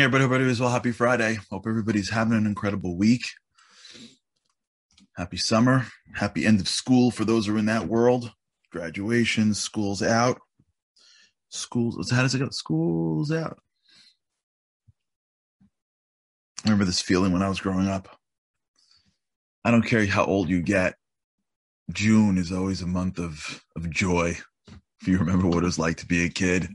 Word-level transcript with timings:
Morning, 0.00 0.14
everybody. 0.14 0.24
Hope 0.24 0.32
everybody's 0.32 0.60
well. 0.60 0.70
Happy 0.70 0.92
Friday. 0.92 1.38
Hope 1.50 1.66
everybody's 1.66 2.08
having 2.08 2.32
an 2.32 2.46
incredible 2.46 2.96
week. 2.96 3.22
Happy 5.14 5.36
summer. 5.36 5.86
Happy 6.14 6.46
end 6.46 6.58
of 6.58 6.68
school 6.68 7.10
for 7.10 7.26
those 7.26 7.46
who 7.46 7.54
are 7.54 7.58
in 7.58 7.66
that 7.66 7.86
world. 7.86 8.32
Graduation, 8.72 9.52
school's 9.52 10.02
out. 10.02 10.40
Schools, 11.50 12.10
how 12.10 12.22
does 12.22 12.34
it 12.34 12.38
go? 12.38 12.48
School's 12.48 13.30
out. 13.30 13.58
I 16.64 16.70
remember 16.70 16.86
this 16.86 17.02
feeling 17.02 17.30
when 17.30 17.42
I 17.42 17.50
was 17.50 17.60
growing 17.60 17.86
up. 17.86 18.08
I 19.66 19.70
don't 19.70 19.82
care 19.82 20.06
how 20.06 20.24
old 20.24 20.48
you 20.48 20.62
get. 20.62 20.94
June 21.92 22.38
is 22.38 22.52
always 22.52 22.80
a 22.80 22.86
month 22.86 23.18
of, 23.18 23.62
of 23.76 23.90
joy. 23.90 24.34
If 25.02 25.08
you 25.08 25.18
remember 25.18 25.46
what 25.46 25.62
it 25.62 25.66
was 25.66 25.78
like 25.78 25.98
to 25.98 26.06
be 26.06 26.24
a 26.24 26.30
kid, 26.30 26.70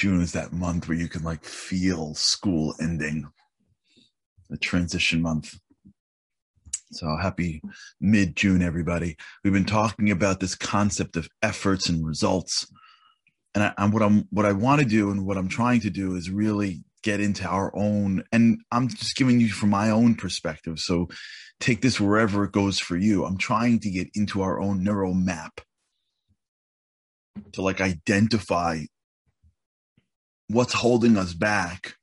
June 0.00 0.22
is 0.22 0.32
that 0.32 0.50
month 0.50 0.88
where 0.88 0.96
you 0.96 1.08
can 1.08 1.22
like 1.22 1.44
feel 1.44 2.14
school 2.14 2.74
ending, 2.80 3.28
the 4.48 4.56
transition 4.56 5.20
month. 5.20 5.60
So 6.90 7.18
happy 7.18 7.60
mid 8.00 8.34
June, 8.34 8.62
everybody. 8.62 9.18
We've 9.44 9.52
been 9.52 9.66
talking 9.66 10.10
about 10.10 10.40
this 10.40 10.54
concept 10.54 11.18
of 11.18 11.28
efforts 11.42 11.90
and 11.90 12.06
results. 12.06 12.66
And 13.54 13.74
I, 13.76 13.86
what 13.88 14.02
I'm 14.02 14.26
what 14.30 14.46
I 14.46 14.52
want 14.52 14.80
to 14.80 14.86
do 14.86 15.10
and 15.10 15.26
what 15.26 15.36
I'm 15.36 15.50
trying 15.50 15.80
to 15.80 15.90
do 15.90 16.16
is 16.16 16.30
really 16.30 16.82
get 17.02 17.20
into 17.20 17.46
our 17.46 17.70
own 17.76 18.24
and 18.32 18.58
I'm 18.72 18.88
just 18.88 19.16
giving 19.16 19.38
you 19.38 19.50
from 19.50 19.68
my 19.68 19.90
own 19.90 20.14
perspective. 20.14 20.78
So 20.78 21.08
take 21.60 21.82
this 21.82 22.00
wherever 22.00 22.44
it 22.44 22.52
goes 22.52 22.78
for 22.78 22.96
you. 22.96 23.26
I'm 23.26 23.36
trying 23.36 23.80
to 23.80 23.90
get 23.90 24.08
into 24.14 24.40
our 24.40 24.62
own 24.62 24.82
neural 24.82 25.12
map 25.12 25.60
to 27.52 27.60
like 27.60 27.82
identify 27.82 28.84
what's 30.50 30.72
holding 30.72 31.16
us 31.16 31.32
back 31.32 31.94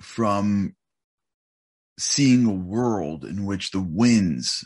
from 0.00 0.74
seeing 1.98 2.44
a 2.44 2.52
world 2.52 3.24
in 3.24 3.46
which 3.46 3.70
the 3.70 3.80
wins, 3.80 4.62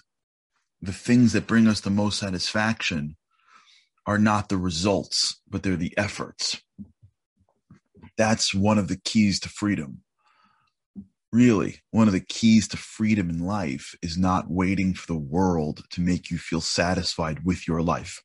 the 0.81 0.93
things 0.93 1.33
that 1.33 1.47
bring 1.47 1.69
us 1.69 1.81
the 1.81 1.91
most 1.91 2.19
satisfaction, 2.19 3.17
are 4.07 4.19
not 4.19 4.49
the 4.49 4.59
results, 4.59 5.41
but 5.49 5.63
they're 5.63 5.77
the 5.77 5.97
efforts. 5.97 6.61
That's 8.19 8.53
one 8.53 8.79
of 8.79 8.89
the 8.89 9.01
keys 9.05 9.39
to 9.41 9.49
freedom. 9.49 10.03
Really, 11.33 11.81
one 11.93 12.09
of 12.09 12.13
the 12.13 12.21
keys 12.21 12.67
to 12.69 12.77
freedom 12.77 13.31
in 13.31 13.39
life 13.39 13.95
is 14.03 14.19
not 14.19 14.51
waiting 14.51 14.95
for 14.95 15.07
the 15.07 15.19
world 15.19 15.85
to 15.91 16.01
make 16.01 16.31
you 16.31 16.39
feel 16.39 16.61
satisfied 16.61 17.45
with 17.45 17.69
your 17.69 17.81
life. 17.81 18.21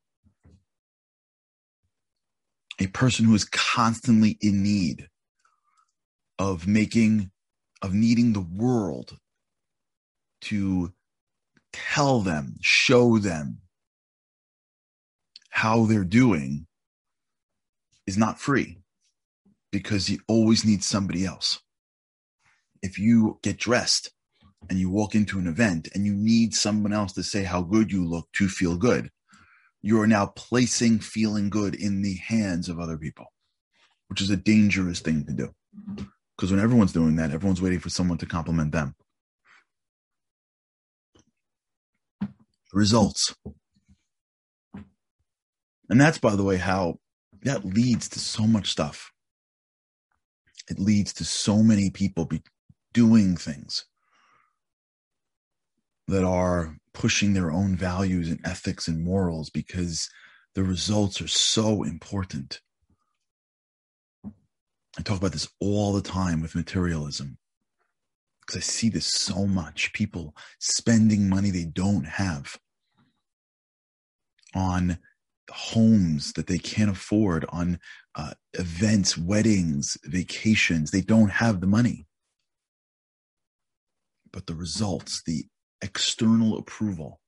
A 2.79 2.87
person 2.87 3.25
who 3.25 3.33
is 3.33 3.45
constantly 3.45 4.37
in 4.41 4.61
need 4.61 5.09
of 6.37 6.67
making, 6.67 7.31
of 7.81 7.93
needing 7.93 8.33
the 8.33 8.41
world 8.41 9.17
to 10.41 10.93
tell 11.73 12.21
them, 12.21 12.55
show 12.61 13.17
them 13.17 13.61
how 15.49 15.85
they're 15.85 16.03
doing 16.03 16.67
is 18.05 18.17
not 18.17 18.39
free 18.39 18.79
because 19.71 20.09
you 20.09 20.19
always 20.27 20.63
need 20.63 20.83
somebody 20.83 21.25
else. 21.25 21.59
If 22.83 22.99
you 22.99 23.39
get 23.41 23.57
dressed 23.57 24.11
and 24.69 24.79
you 24.79 24.89
walk 24.89 25.15
into 25.15 25.39
an 25.39 25.47
event 25.47 25.89
and 25.93 26.05
you 26.05 26.13
need 26.13 26.53
someone 26.53 26.93
else 26.93 27.13
to 27.13 27.23
say 27.23 27.43
how 27.43 27.63
good 27.63 27.91
you 27.91 28.05
look 28.07 28.31
to 28.33 28.47
feel 28.47 28.77
good, 28.77 29.09
you 29.81 29.99
are 30.01 30.07
now 30.07 30.27
placing 30.27 30.99
feeling 30.99 31.49
good 31.49 31.75
in 31.75 32.01
the 32.01 32.15
hands 32.15 32.69
of 32.69 32.79
other 32.79 32.97
people, 32.97 33.25
which 34.07 34.21
is 34.21 34.29
a 34.29 34.37
dangerous 34.37 34.99
thing 34.99 35.25
to 35.25 35.33
do. 35.33 35.53
Because 36.35 36.51
when 36.51 36.59
everyone's 36.59 36.93
doing 36.93 37.15
that, 37.17 37.31
everyone's 37.31 37.61
waiting 37.61 37.79
for 37.79 37.89
someone 37.89 38.17
to 38.19 38.25
compliment 38.25 38.71
them. 38.71 38.95
Results. 42.73 43.35
And 45.89 46.01
that's, 46.01 46.17
by 46.17 46.35
the 46.35 46.43
way, 46.43 46.57
how 46.57 46.99
that 47.43 47.63
leads 47.63 48.09
to 48.09 48.19
so 48.19 48.45
much 48.45 48.69
stuff 48.69 49.11
it 50.69 50.79
leads 50.79 51.13
to 51.13 51.23
so 51.23 51.63
many 51.63 51.89
people 51.89 52.25
be 52.25 52.41
doing 52.93 53.37
things 53.37 53.85
that 56.07 56.23
are 56.23 56.77
pushing 56.97 57.33
their 57.33 57.51
own 57.51 57.75
values 57.75 58.27
and 58.27 58.39
ethics 58.43 58.87
and 58.87 59.03
morals 59.03 59.51
because 59.51 60.09
the 60.55 60.63
results 60.63 61.21
are 61.21 61.27
so 61.27 61.83
important. 61.83 62.59
I 64.25 65.03
talk 65.03 65.19
about 65.19 65.31
this 65.31 65.47
all 65.59 65.93
the 65.93 66.01
time 66.01 66.41
with 66.41 66.55
materialism 66.55 67.37
because 68.41 68.57
I 68.57 68.61
see 68.61 68.89
this 68.89 69.05
so 69.05 69.45
much. 69.45 69.93
People 69.93 70.35
spending 70.59 71.29
money 71.29 71.51
they 71.51 71.65
don't 71.65 72.05
have 72.05 72.57
on 74.55 74.97
homes 75.51 76.33
that 76.33 76.47
they 76.47 76.57
can't 76.57 76.89
afford, 76.89 77.45
on 77.49 77.79
uh, 78.15 78.33
events, 78.53 79.15
weddings, 79.15 79.99
vacations. 80.03 80.89
They 80.89 81.01
don't 81.01 81.29
have 81.29 81.61
the 81.61 81.67
money. 81.67 82.07
But 84.33 84.47
the 84.47 84.55
results, 84.55 85.21
the 85.23 85.45
external 85.81 86.57
approval, 86.57 87.19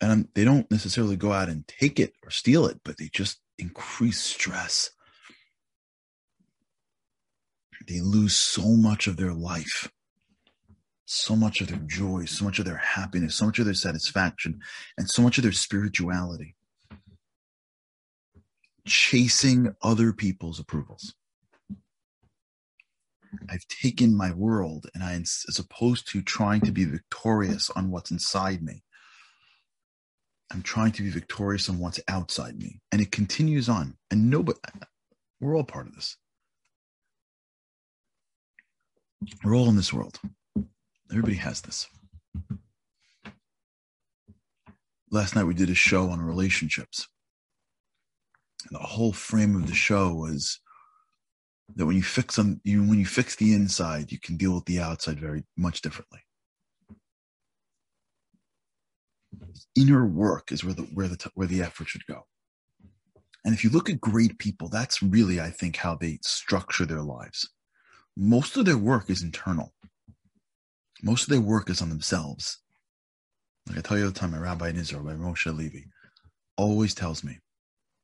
and 0.00 0.28
they 0.34 0.44
don't 0.44 0.70
necessarily 0.70 1.16
go 1.16 1.32
out 1.32 1.48
and 1.48 1.66
take 1.66 1.98
it 1.98 2.12
or 2.22 2.30
steal 2.30 2.66
it, 2.66 2.80
but 2.84 2.98
they 2.98 3.08
just 3.12 3.40
increase 3.58 4.20
stress. 4.20 4.90
They 7.86 8.00
lose 8.00 8.34
so 8.34 8.68
much 8.68 9.06
of 9.06 9.16
their 9.16 9.32
life 9.32 9.88
so 11.06 11.36
much 11.36 11.60
of 11.60 11.68
their 11.68 11.78
joy, 11.78 12.24
so 12.24 12.44
much 12.44 12.58
of 12.58 12.64
their 12.64 12.76
happiness, 12.76 13.36
so 13.36 13.46
much 13.46 13.60
of 13.60 13.64
their 13.64 13.74
satisfaction, 13.74 14.60
and 14.98 15.08
so 15.08 15.22
much 15.22 15.38
of 15.38 15.44
their 15.44 15.52
spirituality. 15.52 16.56
Chasing 18.84 19.74
other 19.82 20.12
people's 20.12 20.58
approvals. 20.58 21.14
I've 23.48 23.66
taken 23.68 24.16
my 24.16 24.32
world 24.32 24.86
and 24.94 25.02
I, 25.02 25.14
as 25.14 25.58
opposed 25.58 26.10
to 26.12 26.22
trying 26.22 26.60
to 26.62 26.72
be 26.72 26.84
victorious 26.84 27.70
on 27.70 27.90
what's 27.90 28.10
inside 28.10 28.62
me, 28.62 28.82
I'm 30.52 30.62
trying 30.62 30.92
to 30.92 31.02
be 31.02 31.10
victorious 31.10 31.68
on 31.68 31.78
what's 31.78 32.00
outside 32.08 32.58
me. 32.58 32.80
And 32.92 33.00
it 33.00 33.10
continues 33.10 33.68
on. 33.68 33.96
And 34.10 34.30
nobody, 34.30 34.58
we're 35.40 35.56
all 35.56 35.64
part 35.64 35.86
of 35.86 35.94
this. 35.94 36.16
We're 39.42 39.56
all 39.56 39.68
in 39.68 39.76
this 39.76 39.92
world. 39.92 40.20
Everybody 41.10 41.36
has 41.36 41.60
this. 41.60 41.88
Last 45.10 45.34
night 45.34 45.44
we 45.44 45.54
did 45.54 45.70
a 45.70 45.74
show 45.74 46.10
on 46.10 46.20
relationships. 46.20 47.08
And 48.68 48.78
the 48.78 48.84
whole 48.84 49.12
frame 49.12 49.56
of 49.56 49.66
the 49.66 49.74
show 49.74 50.12
was 50.12 50.60
that 51.74 51.86
when 51.86 51.96
you 51.96 52.02
fix 52.02 52.36
them, 52.36 52.60
you 52.64 52.82
when 52.82 52.98
you 52.98 53.06
fix 53.06 53.36
the 53.36 53.52
inside, 53.52 54.12
you 54.12 54.18
can 54.18 54.36
deal 54.36 54.54
with 54.54 54.64
the 54.66 54.80
outside 54.80 55.20
very 55.20 55.44
much 55.56 55.80
differently. 55.82 56.20
Inner 59.74 60.06
work 60.06 60.52
is 60.52 60.64
where 60.64 60.74
the 60.74 60.82
where 60.82 61.08
the 61.08 61.30
where 61.34 61.46
the 61.46 61.62
effort 61.62 61.88
should 61.88 62.06
go. 62.06 62.26
And 63.44 63.54
if 63.54 63.62
you 63.62 63.70
look 63.70 63.88
at 63.88 64.00
great 64.00 64.38
people, 64.38 64.68
that's 64.68 65.02
really, 65.02 65.40
I 65.40 65.50
think, 65.50 65.76
how 65.76 65.94
they 65.94 66.18
structure 66.22 66.84
their 66.84 67.02
lives. 67.02 67.48
Most 68.16 68.56
of 68.56 68.64
their 68.64 68.78
work 68.78 69.08
is 69.08 69.22
internal 69.22 69.72
most 71.02 71.24
of 71.24 71.28
their 71.28 71.40
work 71.40 71.70
is 71.70 71.82
on 71.82 71.88
themselves. 71.88 72.58
Like 73.68 73.78
I 73.78 73.80
tell 73.80 73.98
you 73.98 74.04
all 74.04 74.10
the 74.10 74.18
time, 74.18 74.32
my 74.32 74.38
rabbi 74.38 74.68
in 74.70 74.76
Israel, 74.76 75.02
by 75.02 75.12
Moshe 75.12 75.54
Levy, 75.54 75.86
always 76.56 76.94
tells 76.94 77.24
me 77.24 77.38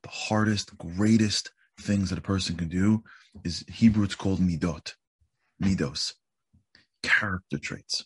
the 0.02 0.08
hardest, 0.08 0.76
greatest 0.76 1.52
things 1.80 2.10
that 2.10 2.18
a 2.18 2.22
person 2.22 2.56
can 2.56 2.68
do 2.68 3.02
is 3.44 3.64
Hebrew 3.68 4.04
it's 4.04 4.14
called 4.14 4.40
midot, 4.40 4.94
midos, 5.62 6.14
character 7.02 7.58
traits. 7.58 8.04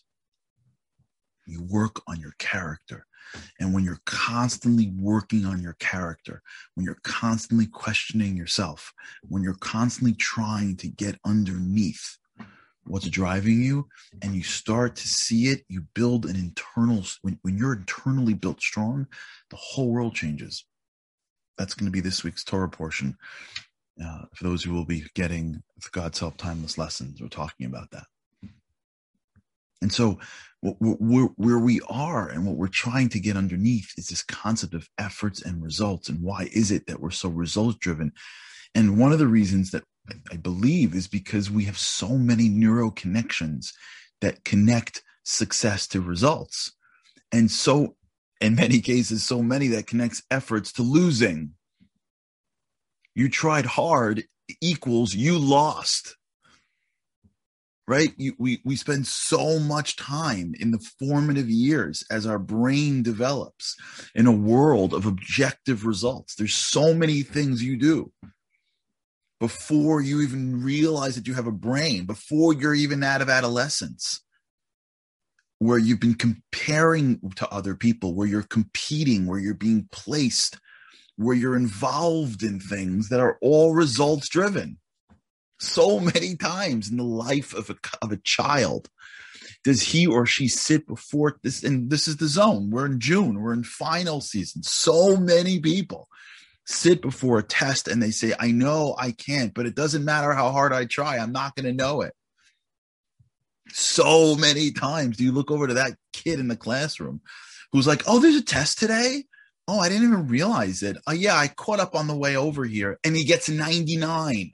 You 1.45 1.63
work 1.63 2.01
on 2.07 2.19
your 2.19 2.33
character. 2.39 3.05
And 3.59 3.73
when 3.73 3.83
you're 3.83 4.01
constantly 4.05 4.91
working 4.97 5.45
on 5.45 5.61
your 5.61 5.75
character, 5.79 6.41
when 6.75 6.85
you're 6.85 6.99
constantly 7.03 7.67
questioning 7.67 8.37
yourself, 8.37 8.93
when 9.23 9.43
you're 9.43 9.55
constantly 9.55 10.13
trying 10.13 10.77
to 10.77 10.87
get 10.87 11.19
underneath 11.25 12.17
what's 12.87 13.09
driving 13.09 13.61
you 13.61 13.87
and 14.21 14.35
you 14.35 14.43
start 14.43 14.95
to 14.95 15.07
see 15.07 15.47
it 15.47 15.63
you 15.67 15.81
build 15.93 16.25
an 16.25 16.35
internal 16.35 17.03
when, 17.21 17.37
when 17.41 17.57
you're 17.57 17.73
internally 17.73 18.33
built 18.33 18.61
strong 18.61 19.05
the 19.49 19.57
whole 19.57 19.91
world 19.91 20.15
changes 20.15 20.65
that's 21.57 21.73
going 21.73 21.85
to 21.85 21.91
be 21.91 21.99
this 21.99 22.23
week's 22.23 22.43
torah 22.43 22.69
portion 22.69 23.17
uh, 24.03 24.23
for 24.35 24.43
those 24.45 24.63
who 24.63 24.73
will 24.73 24.85
be 24.85 25.05
getting 25.15 25.61
god's 25.91 26.19
help 26.19 26.37
timeless 26.37 26.77
lessons 26.77 27.21
we're 27.21 27.27
talking 27.27 27.65
about 27.65 27.89
that 27.91 28.05
And 29.81 29.93
so, 29.93 30.19
where, 30.61 31.25
where 31.37 31.59
we 31.59 31.81
are 31.89 32.29
and 32.29 32.45
what 32.45 32.57
we're 32.57 32.67
trying 32.67 33.09
to 33.11 33.21
get 33.21 33.37
underneath 33.37 33.93
is 33.97 34.09
this 34.09 34.23
concept 34.23 34.75
of 34.75 34.89
efforts 34.99 35.41
and 35.41 35.63
results. 35.63 36.09
And 36.09 36.21
why 36.21 36.49
is 36.53 36.71
it 36.71 36.87
that 36.87 37.01
we're 37.01 37.11
so 37.11 37.29
results 37.29 37.79
driven? 37.79 38.11
And 38.75 38.99
one 38.99 39.13
of 39.13 39.19
the 39.19 39.27
reasons 39.27 39.71
that 39.71 39.85
I 40.33 40.37
believe 40.37 40.95
is 40.95 41.07
because 41.07 41.51
we 41.51 41.65
have 41.65 41.79
so 41.79 42.17
many 42.17 42.49
neuro 42.49 42.91
connections 42.91 43.73
that 44.21 44.43
connect 44.45 45.03
success 45.23 45.87
to 45.89 46.01
results. 46.01 46.73
And 47.31 47.51
so, 47.51 47.95
in 48.41 48.55
many 48.55 48.81
cases, 48.81 49.23
so 49.23 49.43
many 49.43 49.69
that 49.69 49.87
connects 49.87 50.23
efforts 50.31 50.73
to 50.73 50.83
losing. 50.83 51.53
You 53.17 53.29
tried 53.29 53.65
hard 53.65 54.25
equals 54.61 55.15
you 55.15 55.39
lost. 55.39 56.17
Right? 57.87 58.13
You, 58.15 58.35
we 58.37 58.61
we 58.63 58.75
spend 58.75 59.07
so 59.07 59.57
much 59.57 59.95
time 59.95 60.53
in 60.59 60.69
the 60.69 60.85
formative 60.99 61.49
years 61.49 62.05
as 62.11 62.27
our 62.27 62.37
brain 62.37 63.01
develops 63.01 63.75
in 64.13 64.27
a 64.27 64.31
world 64.31 64.93
of 64.93 65.07
objective 65.07 65.83
results. 65.83 66.35
There's 66.35 66.53
so 66.53 66.93
many 66.93 67.23
things 67.23 67.63
you 67.63 67.75
do 67.77 68.11
before 69.39 69.99
you 69.99 70.21
even 70.21 70.61
realize 70.61 71.15
that 71.15 71.25
you 71.27 71.33
have 71.33 71.47
a 71.47 71.51
brain 71.51 72.05
before 72.05 72.53
you're 72.53 72.75
even 72.75 73.01
out 73.03 73.23
of 73.23 73.29
adolescence 73.29 74.21
where 75.57 75.79
you've 75.79 75.99
been 75.99 76.13
comparing 76.13 77.19
to 77.35 77.49
other 77.49 77.73
people 77.73 78.13
where 78.13 78.27
you're 78.27 78.43
competing 78.43 79.25
where 79.25 79.39
you're 79.39 79.55
being 79.55 79.87
placed 79.91 80.59
where 81.17 81.35
you're 81.35 81.57
involved 81.57 82.43
in 82.43 82.59
things 82.59 83.09
that 83.09 83.19
are 83.19 83.37
all 83.41 83.73
results 83.73 84.29
driven 84.29 84.77
so 85.59 85.99
many 85.99 86.35
times 86.35 86.89
in 86.89 86.97
the 86.97 87.03
life 87.03 87.53
of 87.53 87.69
a, 87.69 87.75
of 88.01 88.11
a 88.11 88.21
child 88.23 88.89
does 89.63 89.81
he 89.81 90.07
or 90.07 90.25
she 90.25 90.47
sit 90.47 90.87
before 90.87 91.37
this 91.43 91.63
and 91.63 91.89
this 91.89 92.07
is 92.07 92.17
the 92.17 92.27
zone. 92.27 92.69
We're 92.69 92.85
in 92.85 92.99
june. 92.99 93.41
We're 93.41 93.53
in 93.53 93.63
final 93.63 94.21
season. 94.21 94.63
So 94.63 95.17
many 95.17 95.59
people 95.59 96.07
sit 96.65 97.01
before 97.01 97.39
a 97.39 97.43
test 97.43 97.87
and 97.87 98.03
they 98.03 98.11
say 98.11 98.33
i 98.39 98.51
know 98.51 98.93
i 98.99 99.11
can't 99.11 99.53
but 99.53 99.65
it 99.65 99.73
doesn't 99.73 100.03
matter 100.03 100.33
how 100.33 100.51
hard 100.51 100.73
i 100.73 100.85
try. 100.85 101.17
I'm 101.17 101.31
not 101.31 101.55
going 101.55 101.65
to 101.65 101.73
know 101.73 102.01
it. 102.01 102.13
So 103.69 104.35
many 104.35 104.71
times 104.71 105.17
do 105.17 105.23
you 105.23 105.31
look 105.31 105.51
over 105.51 105.67
to 105.67 105.75
that 105.75 105.97
kid 106.13 106.39
in 106.39 106.47
the 106.47 106.55
classroom 106.55 107.21
who's 107.71 107.87
like 107.87 108.03
oh 108.07 108.19
there's 108.19 108.35
a 108.35 108.43
test 108.43 108.79
today 108.79 109.23
oh 109.67 109.79
i 109.79 109.89
didn't 109.89 110.07
even 110.07 110.27
realize 110.27 110.83
it 110.83 110.97
oh 111.07 111.13
yeah 111.13 111.35
i 111.35 111.47
caught 111.47 111.79
up 111.79 111.95
on 111.95 112.07
the 112.07 112.17
way 112.17 112.35
over 112.35 112.65
here 112.65 112.97
and 113.03 113.15
he 113.15 113.23
gets 113.23 113.49
99 113.49 114.51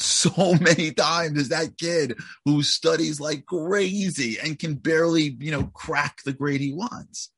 so 0.00 0.54
many 0.60 0.92
times 0.92 1.38
is 1.38 1.48
that 1.50 1.78
kid 1.78 2.18
who 2.44 2.62
studies 2.62 3.20
like 3.20 3.46
crazy 3.46 4.38
and 4.42 4.58
can 4.58 4.74
barely, 4.74 5.36
you 5.38 5.50
know, 5.50 5.64
crack 5.74 6.20
the 6.24 6.32
grade 6.32 6.60
he 6.60 6.72
wants. 6.72 7.30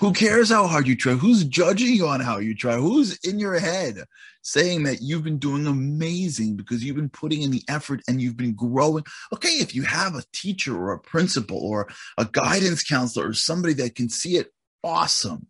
Who 0.00 0.12
cares 0.12 0.50
how 0.50 0.66
hard 0.66 0.88
you 0.88 0.96
try? 0.96 1.12
Who's 1.12 1.44
judging 1.44 1.94
you 1.94 2.08
on 2.08 2.18
how 2.18 2.38
you 2.38 2.56
try? 2.56 2.74
Who's 2.74 3.16
in 3.18 3.38
your 3.38 3.60
head 3.60 4.02
saying 4.42 4.82
that 4.82 5.00
you've 5.00 5.22
been 5.22 5.38
doing 5.38 5.64
amazing 5.64 6.56
because 6.56 6.82
you've 6.82 6.96
been 6.96 7.08
putting 7.08 7.42
in 7.42 7.52
the 7.52 7.62
effort 7.68 8.00
and 8.08 8.20
you've 8.20 8.36
been 8.36 8.54
growing? 8.54 9.04
Okay, 9.32 9.60
if 9.60 9.76
you 9.76 9.84
have 9.84 10.16
a 10.16 10.24
teacher 10.32 10.76
or 10.76 10.92
a 10.92 10.98
principal 10.98 11.58
or 11.58 11.88
a 12.18 12.24
guidance 12.24 12.82
counselor 12.82 13.28
or 13.28 13.32
somebody 13.32 13.74
that 13.74 13.94
can 13.94 14.08
see 14.08 14.36
it, 14.36 14.50
awesome. 14.82 15.46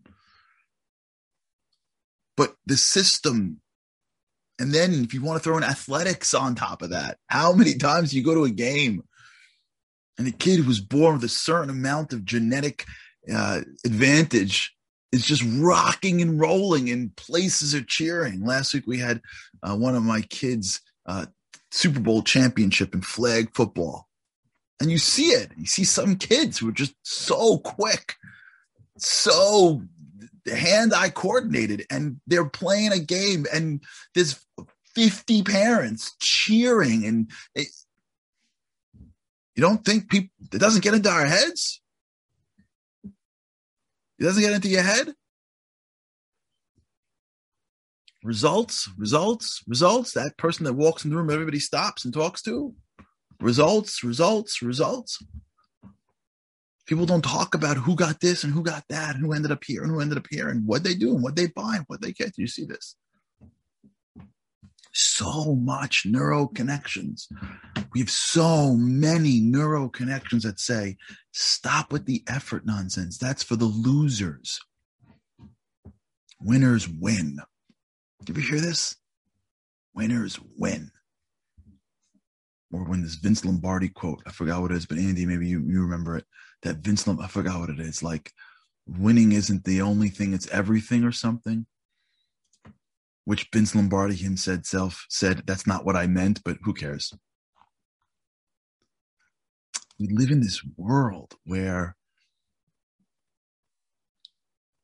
But 2.37 2.55
the 2.67 2.77
system 2.77 3.61
and 4.59 4.73
then 4.73 5.03
if 5.03 5.13
you 5.13 5.23
want 5.23 5.43
to 5.43 5.43
throw 5.43 5.57
in 5.57 5.65
athletics 5.65 6.35
on 6.35 6.55
top 6.55 6.83
of 6.83 6.91
that, 6.91 7.19
how 7.27 7.53
many 7.55 7.75
times 7.75 8.15
you 8.15 8.23
go 8.23 8.35
to 8.35 8.45
a 8.45 8.51
game 8.51 9.03
and 10.17 10.27
the 10.27 10.33
kid 10.33 10.67
was 10.67 10.81
born 10.81 11.15
with 11.15 11.25
a 11.25 11.29
certain 11.29 11.71
amount 11.71 12.13
of 12.13 12.25
genetic 12.25 12.85
uh, 13.33 13.63
advantage 13.85 14.73
is 15.11 15.27
just 15.27 15.43
rocking 15.59 16.23
and 16.23 16.41
rolling 16.41 16.91
and 16.91 17.15
places 17.17 17.75
are 17.75 17.83
cheering. 17.83 18.45
Last 18.45 18.73
week 18.73 18.87
we 18.87 18.99
had 18.99 19.21
uh, 19.63 19.77
one 19.77 19.95
of 19.95 20.03
my 20.03 20.23
kids' 20.23 20.81
uh, 21.07 21.27
Super 21.71 22.01
Bowl 22.01 22.23
championship 22.23 22.95
in 22.95 23.03
flag 23.03 23.55
football. 23.55 24.09
And 24.81 24.91
you 24.91 24.99
see 24.99 25.29
it. 25.29 25.51
You 25.57 25.67
see 25.67 25.85
some 25.85 26.17
kids 26.17 26.59
who 26.59 26.69
are 26.69 26.73
just 26.73 26.95
so 27.03 27.59
quick, 27.59 28.15
so 29.05 29.83
hand-eye 30.51 31.11
coordinated 31.11 31.87
and 31.91 32.21
they're 32.27 32.49
playing 32.49 32.93
a 32.93 32.99
game 32.99 33.47
and 33.53 33.83
there's 34.15 34.45
50 34.95 35.43
parents 35.43 36.17
cheering 36.21 37.05
and 37.05 37.31
it, 37.55 37.69
you 39.55 39.61
don't 39.61 39.85
think 39.85 40.11
people 40.11 40.31
it 40.53 40.59
doesn't 40.59 40.83
get 40.83 40.95
into 40.95 41.11
our 41.11 41.27
heads? 41.27 41.81
It 44.19 44.25
doesn't 44.25 44.43
get 44.43 44.53
into 44.53 44.69
your 44.69 44.83
head? 44.83 45.13
Results 48.25 48.89
results 48.97 49.63
results 49.67 50.13
that 50.13 50.37
person 50.39 50.65
that 50.65 50.75
walks 50.75 51.05
in 51.05 51.11
the 51.11 51.17
room 51.17 51.31
everybody 51.31 51.59
stops 51.59 52.05
and 52.05 52.15
talks 52.15 52.43
to? 52.43 52.75
Results 53.41 54.05
results 54.05 54.63
results 54.63 55.23
People 56.93 57.07
don't 57.07 57.25
talk 57.25 57.55
about 57.55 57.79
who 57.79 57.97
got 57.97 58.21
this 58.21 58.45
and 58.45 58.53
who 58.53 58.63
got 58.63 58.85
that 58.91 59.15
and 59.15 59.25
who 59.25 59.33
ended 59.33 59.51
up 59.51 59.65
here 59.65 59.83
and 59.83 59.91
who 59.91 60.01
ended 60.01 60.19
up 60.19 60.27
here 60.29 60.51
and 60.51 60.67
what 60.67 60.85
they 60.85 60.93
do 60.93 61.15
and 61.15 61.23
what 61.23 61.37
they 61.37 61.47
buy 61.47 61.77
and 61.77 61.87
what 61.87 62.03
they 62.03 62.13
get. 62.13 62.35
Do 62.35 62.43
you 62.43 62.47
see 62.47 62.67
this? 62.67 62.97
So 64.93 65.55
much 65.55 66.05
neuro 66.05 66.49
connections. 66.49 67.29
We 67.95 68.01
have 68.01 68.11
so 68.11 68.75
many 68.75 69.41
neuro 69.41 69.89
connections 69.89 70.43
that 70.43 70.61
say, 70.61 70.99
stop 71.33 71.93
with 71.93 72.05
the 72.05 72.23
effort 72.29 72.67
nonsense. 72.67 73.17
That's 73.17 73.43
for 73.43 73.57
the 73.57 73.65
losers. 73.65 74.61
Winners 76.43 76.87
win. 76.87 77.39
Did 78.23 78.37
you 78.37 78.43
hear 78.43 78.61
this? 78.61 78.97
Winners 79.95 80.39
win. 80.59 80.91
Or 82.71 82.85
when 82.85 83.01
this 83.01 83.15
Vince 83.15 83.47
Lombardi 83.47 83.89
quote, 83.89 84.23
I 84.27 84.31
forgot 84.31 84.61
what 84.61 84.73
it 84.73 84.77
is, 84.77 84.85
but 84.85 84.99
Andy, 84.99 85.25
maybe 85.25 85.49
you, 85.49 85.61
you 85.67 85.81
remember 85.81 86.19
it 86.19 86.27
that 86.63 86.79
Vince, 86.79 87.07
Lombardi, 87.07 87.27
I 87.27 87.29
forgot 87.29 87.61
what 87.61 87.71
it 87.71 87.81
is. 87.81 88.03
Like 88.03 88.33
winning 88.87 89.33
isn't 89.33 89.65
the 89.65 89.83
only 89.83 90.09
thing; 90.09 90.33
it's 90.33 90.49
everything, 90.49 91.05
or 91.05 91.13
something. 91.13 91.67
Which 93.25 93.49
Vince 93.53 93.75
Lombardi 93.75 94.17
himself 94.17 95.07
said 95.09 95.43
that's 95.47 95.67
not 95.67 95.85
what 95.85 95.97
I 95.97 96.07
meant, 96.07 96.43
but 96.45 96.59
who 96.63 96.75
cares? 96.75 97.13
We 99.99 100.09
live 100.09 100.31
in 100.31 100.41
this 100.41 100.61
world 100.77 101.35
where, 101.45 101.97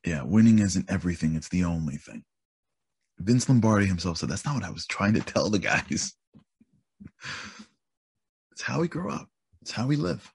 yeah, 0.05 0.23
winning 0.23 0.61
isn't 0.61 0.91
everything; 0.91 1.35
it's 1.35 1.49
the 1.49 1.65
only 1.65 1.97
thing. 1.97 2.25
Vince 3.19 3.49
Lombardi 3.49 3.87
himself 3.87 4.19
said 4.19 4.29
that's 4.29 4.45
not 4.45 4.55
what 4.55 4.65
I 4.65 4.71
was 4.71 4.87
trying 4.87 5.15
to 5.15 5.21
tell 5.21 5.51
the 5.51 5.59
guys. 5.59 6.15
it's 8.53 8.63
how 8.63 8.81
we 8.81 8.89
grow 8.89 9.11
up. 9.11 9.29
It's 9.61 9.73
how 9.73 9.87
we 9.87 9.97
live. 9.97 10.33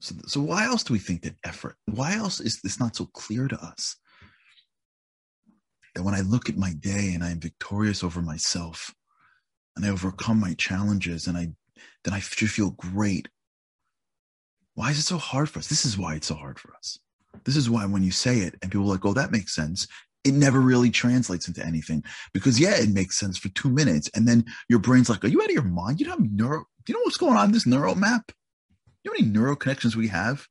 So, 0.00 0.14
so 0.26 0.40
why 0.40 0.64
else 0.64 0.84
do 0.84 0.92
we 0.92 0.98
think 0.98 1.22
that 1.22 1.36
effort? 1.44 1.76
Why 1.86 2.14
else 2.14 2.40
is 2.40 2.60
this 2.60 2.78
not 2.78 2.96
so 2.96 3.06
clear 3.06 3.48
to 3.48 3.56
us? 3.56 3.96
That 5.94 6.02
when 6.02 6.14
I 6.14 6.20
look 6.20 6.48
at 6.48 6.58
my 6.58 6.74
day 6.74 7.12
and 7.14 7.24
I 7.24 7.30
am 7.30 7.40
victorious 7.40 8.04
over 8.04 8.20
myself 8.20 8.94
and 9.76 9.84
I 9.84 9.88
overcome 9.88 10.38
my 10.38 10.54
challenges 10.54 11.26
and 11.26 11.36
I 11.36 11.48
then 12.04 12.14
I 12.14 12.20
just 12.20 12.54
feel 12.54 12.70
great. 12.70 13.28
Why 14.74 14.90
is 14.90 14.98
it 14.98 15.02
so 15.02 15.18
hard 15.18 15.48
for 15.48 15.58
us? 15.58 15.68
This 15.68 15.84
is 15.84 15.98
why 15.98 16.14
it's 16.14 16.26
so 16.26 16.34
hard 16.34 16.58
for 16.58 16.74
us. 16.74 16.98
This 17.44 17.56
is 17.56 17.68
why 17.68 17.86
when 17.86 18.02
you 18.02 18.10
say 18.10 18.40
it 18.40 18.54
and 18.62 18.70
people 18.70 18.86
are 18.86 18.94
like, 18.94 19.04
oh, 19.04 19.14
that 19.14 19.32
makes 19.32 19.54
sense, 19.54 19.86
it 20.24 20.34
never 20.34 20.60
really 20.60 20.90
translates 20.90 21.48
into 21.48 21.64
anything. 21.64 22.02
Because 22.34 22.58
yeah, 22.58 22.74
it 22.76 22.90
makes 22.90 23.18
sense 23.18 23.38
for 23.38 23.48
two 23.50 23.70
minutes. 23.70 24.10
And 24.14 24.26
then 24.26 24.44
your 24.68 24.78
brain's 24.78 25.08
like, 25.08 25.24
Are 25.24 25.28
you 25.28 25.40
out 25.40 25.48
of 25.48 25.54
your 25.54 25.62
mind? 25.62 26.00
You 26.00 26.06
don't 26.06 26.20
have 26.20 26.32
neuro 26.32 26.64
you 26.88 26.94
know 26.94 27.00
what's 27.02 27.16
going 27.16 27.36
on 27.36 27.46
in 27.46 27.52
this 27.52 27.66
neural 27.66 27.94
map? 27.94 28.30
You 29.06 29.12
know 29.12 29.18
how 29.18 29.22
many 29.22 29.32
neural 29.32 29.56
connections 29.56 29.96
we 29.96 30.08
have? 30.08 30.46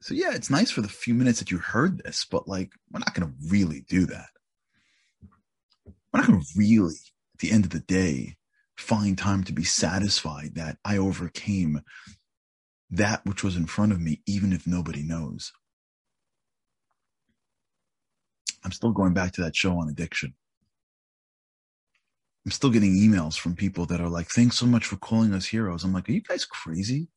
So 0.00 0.14
yeah, 0.14 0.32
it's 0.34 0.50
nice 0.50 0.70
for 0.70 0.80
the 0.80 0.88
few 0.88 1.14
minutes 1.14 1.38
that 1.38 1.50
you 1.50 1.58
heard 1.58 1.98
this, 1.98 2.26
but 2.30 2.48
like 2.48 2.72
we're 2.90 3.00
not 3.00 3.14
going 3.14 3.28
to 3.28 3.34
really 3.50 3.84
do 3.88 4.06
that. 4.06 4.28
We're 5.84 6.20
not 6.20 6.26
going 6.26 6.40
to 6.40 6.46
really, 6.56 6.94
at 7.34 7.40
the 7.40 7.50
end 7.50 7.64
of 7.64 7.70
the 7.70 7.80
day, 7.80 8.36
find 8.76 9.16
time 9.16 9.44
to 9.44 9.52
be 9.52 9.64
satisfied 9.64 10.54
that 10.54 10.78
I 10.84 10.98
overcame 10.98 11.80
that 12.90 13.24
which 13.24 13.42
was 13.42 13.56
in 13.56 13.66
front 13.66 13.92
of 13.92 14.00
me, 14.00 14.20
even 14.26 14.52
if 14.52 14.66
nobody 14.66 15.02
knows. 15.02 15.52
I'm 18.64 18.72
still 18.72 18.92
going 18.92 19.14
back 19.14 19.32
to 19.32 19.42
that 19.42 19.56
show 19.56 19.78
on 19.78 19.88
addiction. 19.88 20.34
I'm 22.44 22.52
still 22.52 22.70
getting 22.70 22.94
emails 22.94 23.38
from 23.38 23.54
people 23.54 23.86
that 23.86 24.00
are 24.00 24.08
like, 24.08 24.28
thanks 24.28 24.56
so 24.56 24.66
much 24.66 24.84
for 24.84 24.96
calling 24.96 25.32
us 25.32 25.46
heroes. 25.46 25.84
I'm 25.84 25.92
like, 25.92 26.08
are 26.08 26.12
you 26.12 26.22
guys 26.22 26.44
crazy? 26.44 27.08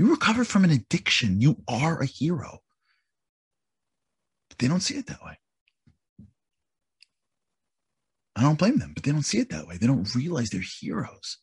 You 0.00 0.10
recovered 0.10 0.46
from 0.46 0.64
an 0.64 0.70
addiction. 0.70 1.42
You 1.42 1.62
are 1.68 2.00
a 2.00 2.06
hero. 2.06 2.60
But 4.48 4.56
they 4.56 4.66
don't 4.66 4.80
see 4.80 4.94
it 4.94 5.08
that 5.08 5.22
way. 5.22 5.36
I 8.34 8.40
don't 8.40 8.58
blame 8.58 8.78
them, 8.78 8.92
but 8.94 9.02
they 9.02 9.12
don't 9.12 9.24
see 9.24 9.40
it 9.40 9.50
that 9.50 9.66
way. 9.66 9.76
They 9.76 9.86
don't 9.86 10.14
realize 10.14 10.48
they're 10.48 10.62
heroes. 10.62 11.36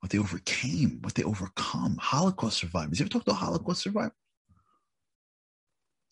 what 0.00 0.08
they 0.08 0.16
overcame, 0.16 1.00
what 1.02 1.16
they 1.16 1.22
overcome. 1.22 1.98
Holocaust 2.00 2.56
survivors. 2.56 2.98
You 2.98 3.04
ever 3.04 3.10
talk 3.10 3.26
to 3.26 3.32
a 3.32 3.34
Holocaust 3.34 3.82
survivor? 3.82 4.14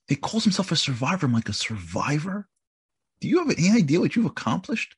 He 0.06 0.16
calls 0.16 0.44
himself 0.44 0.70
a 0.70 0.76
survivor. 0.76 1.24
I'm 1.24 1.32
like, 1.32 1.48
a 1.48 1.54
survivor? 1.54 2.46
Do 3.22 3.28
you 3.28 3.38
have 3.38 3.56
any 3.56 3.70
idea 3.70 4.00
what 4.00 4.16
you've 4.16 4.26
accomplished? 4.26 4.96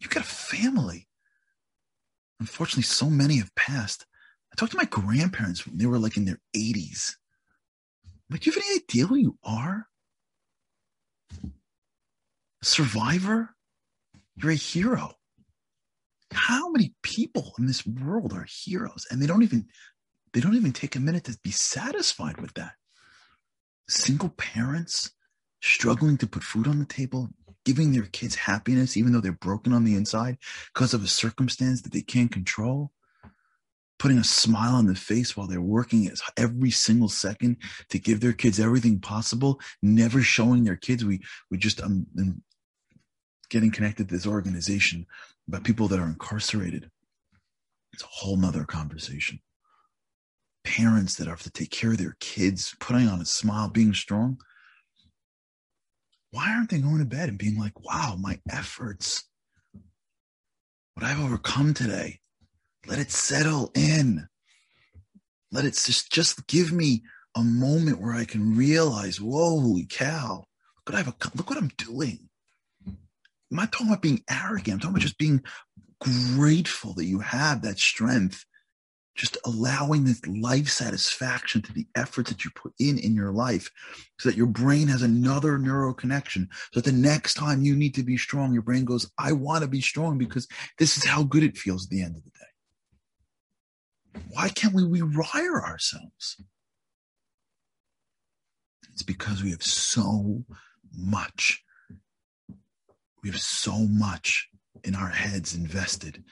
You've 0.00 0.10
got 0.10 0.24
a 0.24 0.26
family. 0.26 1.06
Unfortunately, 2.40 2.82
so 2.82 3.08
many 3.08 3.36
have 3.36 3.54
passed. 3.54 4.04
I 4.52 4.56
talked 4.56 4.72
to 4.72 4.78
my 4.78 4.84
grandparents 4.84 5.66
when 5.66 5.78
they 5.78 5.86
were 5.86 5.98
like 5.98 6.16
in 6.16 6.24
their 6.24 6.40
80s. 6.56 7.14
Like, 8.30 8.40
do 8.40 8.50
you 8.50 8.54
have 8.54 8.62
any 8.66 8.80
idea 8.80 9.06
who 9.06 9.16
you 9.16 9.38
are? 9.44 9.86
Survivor? 12.62 13.54
You're 14.36 14.52
a 14.52 14.56
hero. 14.56 15.12
How 16.32 16.70
many 16.70 16.94
people 17.02 17.52
in 17.58 17.66
this 17.66 17.86
world 17.86 18.32
are 18.32 18.46
heroes 18.48 19.06
and 19.10 19.20
they 19.20 19.26
don't 19.26 19.42
even 19.42 19.66
they 20.32 20.40
don't 20.40 20.56
even 20.56 20.72
take 20.72 20.94
a 20.94 21.00
minute 21.00 21.24
to 21.24 21.38
be 21.42 21.50
satisfied 21.50 22.40
with 22.40 22.54
that? 22.54 22.72
Single 23.88 24.30
parents 24.30 25.12
struggling 25.62 26.18
to 26.18 26.26
put 26.26 26.42
food 26.42 26.68
on 26.68 26.78
the 26.78 26.84
table, 26.84 27.30
giving 27.64 27.92
their 27.92 28.04
kids 28.04 28.34
happiness 28.34 28.96
even 28.96 29.12
though 29.12 29.20
they're 29.20 29.32
broken 29.32 29.72
on 29.72 29.84
the 29.84 29.94
inside 29.94 30.36
because 30.74 30.92
of 30.92 31.02
a 31.02 31.08
circumstance 31.08 31.80
that 31.82 31.92
they 31.92 32.02
can't 32.02 32.30
control 32.30 32.92
putting 33.98 34.18
a 34.18 34.24
smile 34.24 34.74
on 34.74 34.86
the 34.86 34.94
face 34.94 35.36
while 35.36 35.46
they're 35.46 35.60
working 35.60 36.10
every 36.36 36.70
single 36.70 37.08
second 37.08 37.56
to 37.90 37.98
give 37.98 38.20
their 38.20 38.32
kids 38.32 38.60
everything 38.60 39.00
possible, 39.00 39.60
never 39.82 40.22
showing 40.22 40.64
their 40.64 40.76
kids. 40.76 41.04
We 41.04 41.20
we 41.50 41.58
just 41.58 41.82
um 41.82 42.06
getting 43.50 43.70
connected 43.70 44.08
to 44.08 44.14
this 44.14 44.26
organization 44.26 45.06
about 45.48 45.64
people 45.64 45.88
that 45.88 45.98
are 45.98 46.06
incarcerated. 46.06 46.90
It's 47.92 48.02
a 48.02 48.08
whole 48.08 48.36
nother 48.36 48.64
conversation. 48.64 49.40
Parents 50.64 51.16
that 51.16 51.28
have 51.28 51.42
to 51.42 51.50
take 51.50 51.70
care 51.70 51.92
of 51.92 51.98
their 51.98 52.16
kids, 52.20 52.74
putting 52.78 53.08
on 53.08 53.20
a 53.20 53.24
smile, 53.24 53.68
being 53.68 53.94
strong. 53.94 54.38
Why 56.30 56.52
aren't 56.52 56.68
they 56.68 56.78
going 56.78 56.98
to 56.98 57.06
bed 57.06 57.30
and 57.30 57.38
being 57.38 57.58
like, 57.58 57.80
wow, 57.80 58.16
my 58.18 58.38
efforts, 58.50 59.24
what 60.92 61.06
I've 61.06 61.20
overcome 61.20 61.72
today, 61.72 62.20
let 62.88 62.98
it 62.98 63.12
settle 63.12 63.70
in. 63.74 64.28
Let 65.52 65.64
it 65.64 65.74
just, 65.74 66.10
just 66.10 66.46
give 66.46 66.72
me 66.72 67.02
a 67.36 67.42
moment 67.42 68.00
where 68.00 68.14
I 68.14 68.24
can 68.24 68.56
realize, 68.56 69.20
whoa, 69.20 69.60
holy 69.60 69.86
cow, 69.88 70.44
look 70.76 70.88
what, 70.88 70.94
I've, 70.94 71.08
a, 71.08 71.14
look 71.36 71.50
what 71.50 71.58
I'm 71.58 71.70
doing. 71.76 72.28
I'm 72.86 72.96
not 73.56 73.72
talking 73.72 73.88
about 73.88 74.02
being 74.02 74.22
arrogant. 74.28 74.74
I'm 74.74 74.80
talking 74.80 74.94
about 74.96 75.02
just 75.02 75.18
being 75.18 75.42
grateful 76.00 76.94
that 76.94 77.04
you 77.04 77.20
have 77.20 77.62
that 77.62 77.78
strength. 77.78 78.44
Just 79.16 79.36
allowing 79.44 80.04
this 80.04 80.24
life 80.26 80.68
satisfaction 80.68 81.60
to 81.62 81.72
the 81.72 81.88
efforts 81.96 82.30
that 82.30 82.44
you 82.44 82.52
put 82.54 82.72
in 82.78 82.98
in 82.98 83.16
your 83.16 83.32
life 83.32 83.68
so 84.20 84.28
that 84.28 84.38
your 84.38 84.46
brain 84.46 84.86
has 84.86 85.02
another 85.02 85.58
neural 85.58 85.92
connection. 85.92 86.48
So 86.72 86.80
that 86.80 86.88
the 86.88 86.96
next 86.96 87.34
time 87.34 87.62
you 87.62 87.74
need 87.74 87.94
to 87.96 88.04
be 88.04 88.16
strong, 88.16 88.52
your 88.52 88.62
brain 88.62 88.84
goes, 88.84 89.10
I 89.18 89.32
want 89.32 89.62
to 89.62 89.68
be 89.68 89.80
strong 89.80 90.18
because 90.18 90.46
this 90.78 90.96
is 90.96 91.04
how 91.04 91.24
good 91.24 91.42
it 91.42 91.58
feels 91.58 91.86
at 91.86 91.90
the 91.90 92.02
end 92.02 92.14
of 92.14 92.22
the 92.22 92.30
day. 92.30 92.47
Why 94.30 94.48
can't 94.48 94.74
we 94.74 94.82
rewire 94.82 95.62
ourselves? 95.62 96.36
It's 98.92 99.02
because 99.02 99.42
we 99.42 99.50
have 99.50 99.62
so 99.62 100.44
much. 100.92 101.62
We 103.22 103.30
have 103.30 103.40
so 103.40 103.78
much 103.78 104.48
in 104.84 104.94
our 104.94 105.08
heads 105.08 105.54
invested 105.54 106.24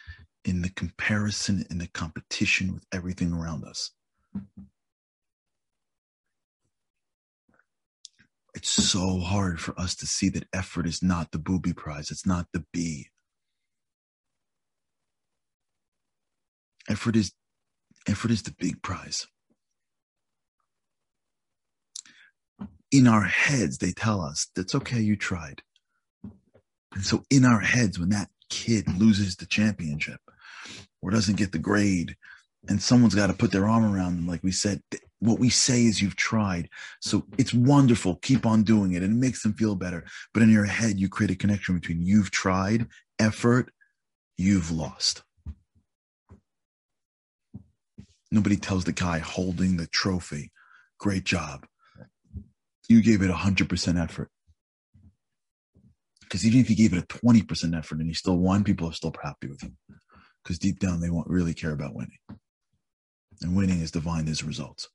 in 0.44 0.62
the 0.62 0.70
comparison 0.70 1.64
and 1.70 1.80
the 1.80 1.88
competition 1.88 2.72
with 2.72 2.84
everything 2.92 3.32
around 3.32 3.64
us. 3.64 3.90
It's 8.54 8.70
so 8.70 9.18
hard 9.18 9.60
for 9.60 9.78
us 9.78 9.94
to 9.96 10.06
see 10.06 10.28
that 10.30 10.48
effort 10.52 10.86
is 10.86 11.02
not 11.02 11.30
the 11.30 11.38
booby 11.38 11.74
prize, 11.74 12.10
it's 12.10 12.24
not 12.24 12.46
the 12.52 12.64
B. 12.72 13.08
Effort 16.88 17.16
is 17.16 17.32
Effort 18.08 18.30
is 18.30 18.42
the 18.42 18.54
big 18.58 18.82
prize. 18.82 19.26
In 22.92 23.06
our 23.08 23.24
heads, 23.24 23.78
they 23.78 23.92
tell 23.92 24.20
us 24.20 24.48
that's 24.54 24.74
okay, 24.74 25.00
you 25.00 25.16
tried. 25.16 25.62
And 26.94 27.04
so, 27.04 27.24
in 27.30 27.44
our 27.44 27.60
heads, 27.60 27.98
when 27.98 28.10
that 28.10 28.28
kid 28.48 28.86
loses 28.96 29.36
the 29.36 29.46
championship 29.46 30.20
or 31.02 31.10
doesn't 31.10 31.36
get 31.36 31.52
the 31.52 31.58
grade, 31.58 32.16
and 32.68 32.80
someone's 32.80 33.14
got 33.14 33.28
to 33.28 33.32
put 33.32 33.52
their 33.52 33.68
arm 33.68 33.84
around 33.84 34.16
them, 34.16 34.26
like 34.26 34.42
we 34.42 34.52
said, 34.52 34.82
what 35.20 35.38
we 35.38 35.48
say 35.48 35.84
is 35.84 36.02
you've 36.02 36.16
tried. 36.16 36.68
So 37.00 37.24
it's 37.38 37.54
wonderful. 37.54 38.16
Keep 38.16 38.46
on 38.46 38.62
doing 38.64 38.92
it. 38.92 39.02
And 39.02 39.12
it 39.12 39.16
makes 39.16 39.42
them 39.42 39.54
feel 39.54 39.74
better. 39.74 40.04
But 40.34 40.42
in 40.42 40.50
your 40.50 40.64
head, 40.64 40.98
you 40.98 41.08
create 41.08 41.30
a 41.30 41.36
connection 41.36 41.76
between 41.76 42.02
you've 42.02 42.30
tried, 42.30 42.86
effort, 43.18 43.72
you've 44.36 44.70
lost. 44.70 45.22
Nobody 48.30 48.56
tells 48.56 48.84
the 48.84 48.92
guy 48.92 49.18
holding 49.18 49.76
the 49.76 49.86
trophy, 49.86 50.50
great 50.98 51.24
job. 51.24 51.66
You 52.88 53.02
gave 53.02 53.22
it 53.22 53.30
100% 53.30 54.02
effort. 54.02 54.30
Because 56.22 56.44
even 56.44 56.60
if 56.60 56.68
you 56.68 56.76
gave 56.76 56.92
it 56.92 57.04
a 57.04 57.06
20% 57.06 57.76
effort 57.76 57.98
and 57.98 58.08
he 58.08 58.14
still 58.14 58.36
won, 58.36 58.64
people 58.64 58.88
are 58.88 58.92
still 58.92 59.14
happy 59.22 59.48
with 59.48 59.62
him. 59.62 59.76
Because 60.42 60.58
deep 60.58 60.80
down, 60.80 61.00
they 61.00 61.10
won't 61.10 61.28
really 61.28 61.54
care 61.54 61.72
about 61.72 61.94
winning. 61.94 62.18
And 63.42 63.56
winning 63.56 63.80
is 63.80 63.90
defined 63.90 64.28
as 64.28 64.42
results. 64.42 64.88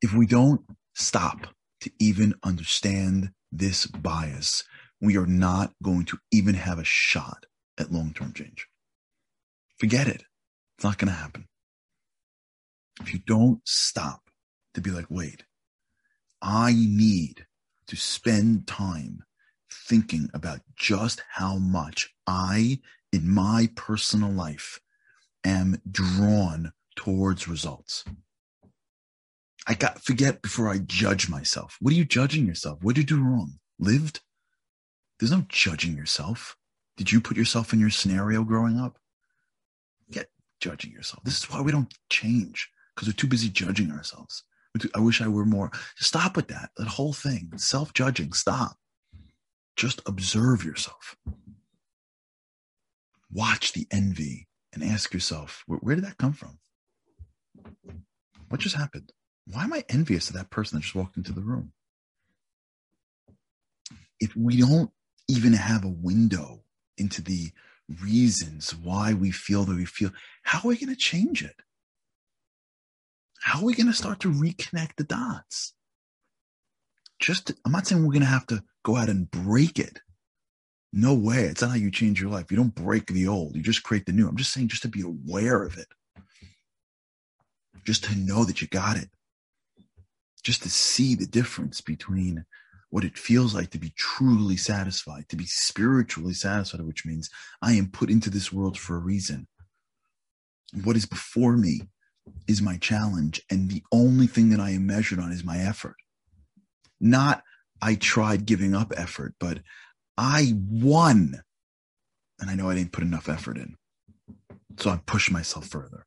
If 0.00 0.14
we 0.14 0.26
don't 0.26 0.62
stop 0.94 1.48
to 1.80 1.90
even 1.98 2.34
understand 2.42 3.30
this 3.52 3.86
bias, 3.86 4.64
we 5.00 5.16
are 5.16 5.26
not 5.26 5.72
going 5.82 6.04
to 6.06 6.18
even 6.30 6.54
have 6.54 6.78
a 6.78 6.84
shot 6.84 7.44
at 7.78 7.92
long 7.92 8.12
term 8.14 8.32
change. 8.32 8.66
Forget 9.78 10.08
it. 10.08 10.24
It's 10.76 10.84
not 10.84 10.98
going 10.98 11.12
to 11.12 11.18
happen. 11.18 11.46
If 13.00 13.12
you 13.12 13.20
don't 13.26 13.60
stop 13.64 14.30
to 14.74 14.80
be 14.80 14.90
like, 14.90 15.06
wait, 15.08 15.44
I 16.42 16.72
need 16.72 17.46
to 17.88 17.96
spend 17.96 18.66
time 18.66 19.24
thinking 19.70 20.28
about 20.34 20.60
just 20.76 21.22
how 21.30 21.56
much 21.56 22.14
I, 22.26 22.80
in 23.12 23.32
my 23.32 23.70
personal 23.74 24.30
life, 24.30 24.80
am 25.44 25.80
drawn 25.90 26.72
towards 26.94 27.48
results. 27.48 28.04
I 29.66 29.74
got 29.74 30.02
forget 30.02 30.42
before 30.42 30.68
I 30.68 30.78
judge 30.78 31.28
myself. 31.28 31.76
What 31.80 31.92
are 31.92 31.96
you 31.96 32.04
judging 32.04 32.46
yourself? 32.46 32.78
What 32.82 32.94
did 32.94 33.10
you 33.10 33.16
do 33.16 33.24
wrong? 33.24 33.58
Lived? 33.78 34.20
There's 35.18 35.32
no 35.32 35.44
judging 35.48 35.96
yourself. 35.96 36.56
Did 36.96 37.12
you 37.12 37.20
put 37.20 37.36
yourself 37.36 37.72
in 37.72 37.80
your 37.80 37.90
scenario 37.90 38.44
growing 38.44 38.78
up? 38.78 38.98
Judging 40.60 40.92
yourself. 40.92 41.22
This 41.24 41.38
is 41.38 41.50
why 41.50 41.60
we 41.60 41.72
don't 41.72 41.92
change 42.08 42.70
because 42.94 43.08
we're 43.08 43.12
too 43.12 43.26
busy 43.26 43.48
judging 43.48 43.90
ourselves. 43.90 44.42
I 44.94 45.00
wish 45.00 45.22
I 45.22 45.28
were 45.28 45.44
more. 45.44 45.70
Stop 45.96 46.36
with 46.36 46.48
that. 46.48 46.70
That 46.76 46.88
whole 46.88 47.12
thing, 47.12 47.52
self 47.56 47.92
judging. 47.92 48.32
Stop. 48.32 48.76
Just 49.76 50.02
observe 50.06 50.64
yourself. 50.64 51.16
Watch 53.30 53.72
the 53.72 53.86
envy 53.90 54.48
and 54.72 54.82
ask 54.82 55.12
yourself, 55.12 55.64
where, 55.66 55.78
where 55.78 55.94
did 55.94 56.04
that 56.04 56.18
come 56.18 56.32
from? 56.32 56.58
What 58.48 58.60
just 58.60 58.76
happened? 58.76 59.12
Why 59.46 59.64
am 59.64 59.72
I 59.72 59.84
envious 59.88 60.28
of 60.28 60.36
that 60.36 60.50
person 60.50 60.76
that 60.76 60.82
just 60.82 60.94
walked 60.94 61.16
into 61.16 61.32
the 61.32 61.40
room? 61.40 61.72
If 64.20 64.34
we 64.36 64.60
don't 64.60 64.90
even 65.28 65.52
have 65.52 65.84
a 65.84 65.88
window 65.88 66.62
into 66.96 67.22
the 67.22 67.50
reasons 68.02 68.74
why 68.74 69.12
we 69.12 69.30
feel 69.30 69.64
that 69.64 69.76
we 69.76 69.84
feel, 69.84 70.10
how 70.42 70.60
are 70.60 70.68
we 70.68 70.76
going 70.76 70.88
to 70.88 70.96
change 70.96 71.44
it? 71.44 71.56
How 73.40 73.60
are 73.60 73.64
we 73.64 73.74
going 73.74 73.86
to 73.86 73.92
start 73.92 74.20
to 74.20 74.32
reconnect 74.32 74.96
the 74.96 75.04
dots? 75.04 75.74
Just, 77.20 77.52
I'm 77.64 77.72
not 77.72 77.86
saying 77.86 78.02
we're 78.02 78.12
going 78.12 78.20
to 78.20 78.26
have 78.26 78.46
to 78.48 78.62
go 78.84 78.96
out 78.96 79.08
and 79.08 79.30
break 79.30 79.78
it. 79.78 80.00
No 80.92 81.14
way. 81.14 81.44
It's 81.44 81.62
not 81.62 81.70
how 81.70 81.76
you 81.76 81.90
change 81.90 82.20
your 82.20 82.30
life. 82.30 82.50
You 82.50 82.56
don't 82.56 82.74
break 82.74 83.06
the 83.06 83.28
old, 83.28 83.54
you 83.54 83.62
just 83.62 83.82
create 83.82 84.06
the 84.06 84.12
new. 84.12 84.28
I'm 84.28 84.36
just 84.36 84.52
saying, 84.52 84.68
just 84.68 84.82
to 84.82 84.88
be 84.88 85.02
aware 85.02 85.62
of 85.62 85.76
it, 85.76 85.88
just 87.84 88.04
to 88.04 88.16
know 88.16 88.44
that 88.44 88.60
you 88.60 88.68
got 88.68 88.96
it, 88.96 89.08
just 90.42 90.62
to 90.62 90.70
see 90.70 91.14
the 91.14 91.26
difference 91.26 91.80
between 91.80 92.44
what 92.90 93.04
it 93.04 93.18
feels 93.18 93.54
like 93.54 93.70
to 93.70 93.78
be 93.78 93.92
truly 93.96 94.56
satisfied, 94.56 95.28
to 95.28 95.36
be 95.36 95.46
spiritually 95.46 96.34
satisfied, 96.34 96.82
which 96.82 97.04
means 97.04 97.30
I 97.60 97.72
am 97.72 97.90
put 97.90 98.10
into 98.10 98.30
this 98.30 98.52
world 98.52 98.78
for 98.78 98.96
a 98.96 99.00
reason. 99.00 99.48
What 100.84 100.96
is 100.96 101.06
before 101.06 101.56
me 101.56 101.82
is 102.48 102.62
my 102.62 102.76
challenge, 102.76 103.42
and 103.50 103.70
the 103.70 103.82
only 103.92 104.26
thing 104.26 104.50
that 104.50 104.60
I 104.60 104.70
am 104.70 104.86
measured 104.86 105.18
on 105.18 105.32
is 105.32 105.44
my 105.44 105.58
effort. 105.58 105.96
Not 107.00 107.42
I 107.82 107.94
tried 107.94 108.46
giving 108.46 108.74
up 108.74 108.92
effort, 108.96 109.34
but 109.38 109.60
I 110.16 110.54
won. 110.56 111.42
And 112.40 112.50
I 112.50 112.54
know 112.54 112.70
I 112.70 112.74
didn't 112.74 112.92
put 112.92 113.04
enough 113.04 113.28
effort 113.28 113.58
in. 113.58 113.76
So 114.78 114.90
I 114.90 115.00
push 115.06 115.30
myself 115.30 115.66
further. 115.66 116.06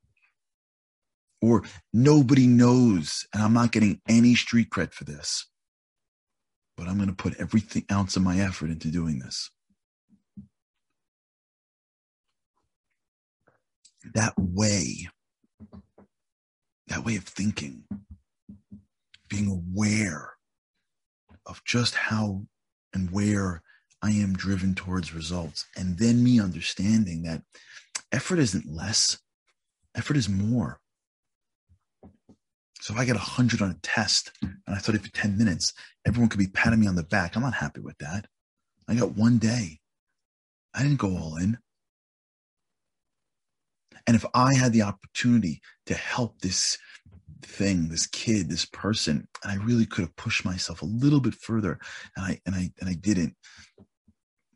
Or 1.41 1.63
nobody 1.93 2.47
knows, 2.47 3.25
and 3.33 3.41
I'm 3.41 3.53
not 3.53 3.71
getting 3.71 4.01
any 4.07 4.35
street 4.35 4.69
cred 4.69 4.93
for 4.93 5.05
this, 5.05 5.47
but 6.79 6.87
I'm 6.87 6.95
going 6.95 7.09
to 7.09 7.13
put 7.13 7.35
every 7.37 7.61
ounce 7.91 8.15
of 8.15 8.23
my 8.23 8.39
effort 8.39 8.69
into 8.69 8.87
doing 8.87 9.19
this. 9.19 9.51
That 14.13 14.33
way, 14.37 15.09
that 16.87 17.03
way 17.03 17.17
of 17.17 17.25
thinking, 17.25 17.83
being 19.27 19.51
aware 19.51 20.31
of 21.45 21.61
just 21.65 21.95
how 21.95 22.43
and 22.93 23.11
where 23.11 23.61
I 24.01 24.11
am 24.11 24.33
driven 24.33 24.73
towards 24.73 25.13
results. 25.13 25.65
And 25.75 25.97
then 25.97 26.23
me 26.23 26.39
understanding 26.39 27.23
that 27.23 27.41
effort 28.13 28.39
isn't 28.39 28.73
less, 28.73 29.19
effort 29.95 30.15
is 30.15 30.29
more. 30.29 30.79
So 32.81 32.93
if 32.93 32.99
I 32.99 33.05
get 33.05 33.15
100 33.15 33.61
on 33.61 33.71
a 33.71 33.77
test 33.83 34.31
and 34.41 34.57
I 34.67 34.77
study 34.77 34.99
for 34.99 35.11
10 35.11 35.37
minutes, 35.37 35.73
everyone 36.07 36.29
could 36.29 36.39
be 36.39 36.47
patting 36.47 36.79
me 36.79 36.87
on 36.87 36.95
the 36.95 37.03
back. 37.03 37.35
I'm 37.35 37.43
not 37.43 37.53
happy 37.53 37.81
with 37.81 37.97
that. 37.97 38.27
I 38.87 38.95
got 38.95 39.15
one 39.15 39.37
day. 39.37 39.79
I 40.73 40.83
didn't 40.83 40.97
go 40.97 41.17
all 41.17 41.35
in. 41.35 41.57
And 44.07 44.15
if 44.15 44.25
I 44.33 44.53
had 44.53 44.71
the 44.71 44.83
opportunity 44.83 45.61
to 45.87 45.93
help 45.93 46.39
this 46.41 46.77
thing, 47.41 47.89
this 47.89 48.07
kid, 48.07 48.49
this 48.49 48.65
person, 48.65 49.27
and 49.43 49.51
I 49.51 49.63
really 49.63 49.85
could 49.85 50.01
have 50.01 50.15
pushed 50.15 50.45
myself 50.45 50.81
a 50.81 50.85
little 50.85 51.19
bit 51.19 51.35
further, 51.35 51.79
and 52.15 52.25
I 52.25 52.39
and 52.45 52.55
I 52.55 52.71
and 52.79 52.89
I 52.89 52.93
didn't. 52.93 53.35
Who 53.77 53.85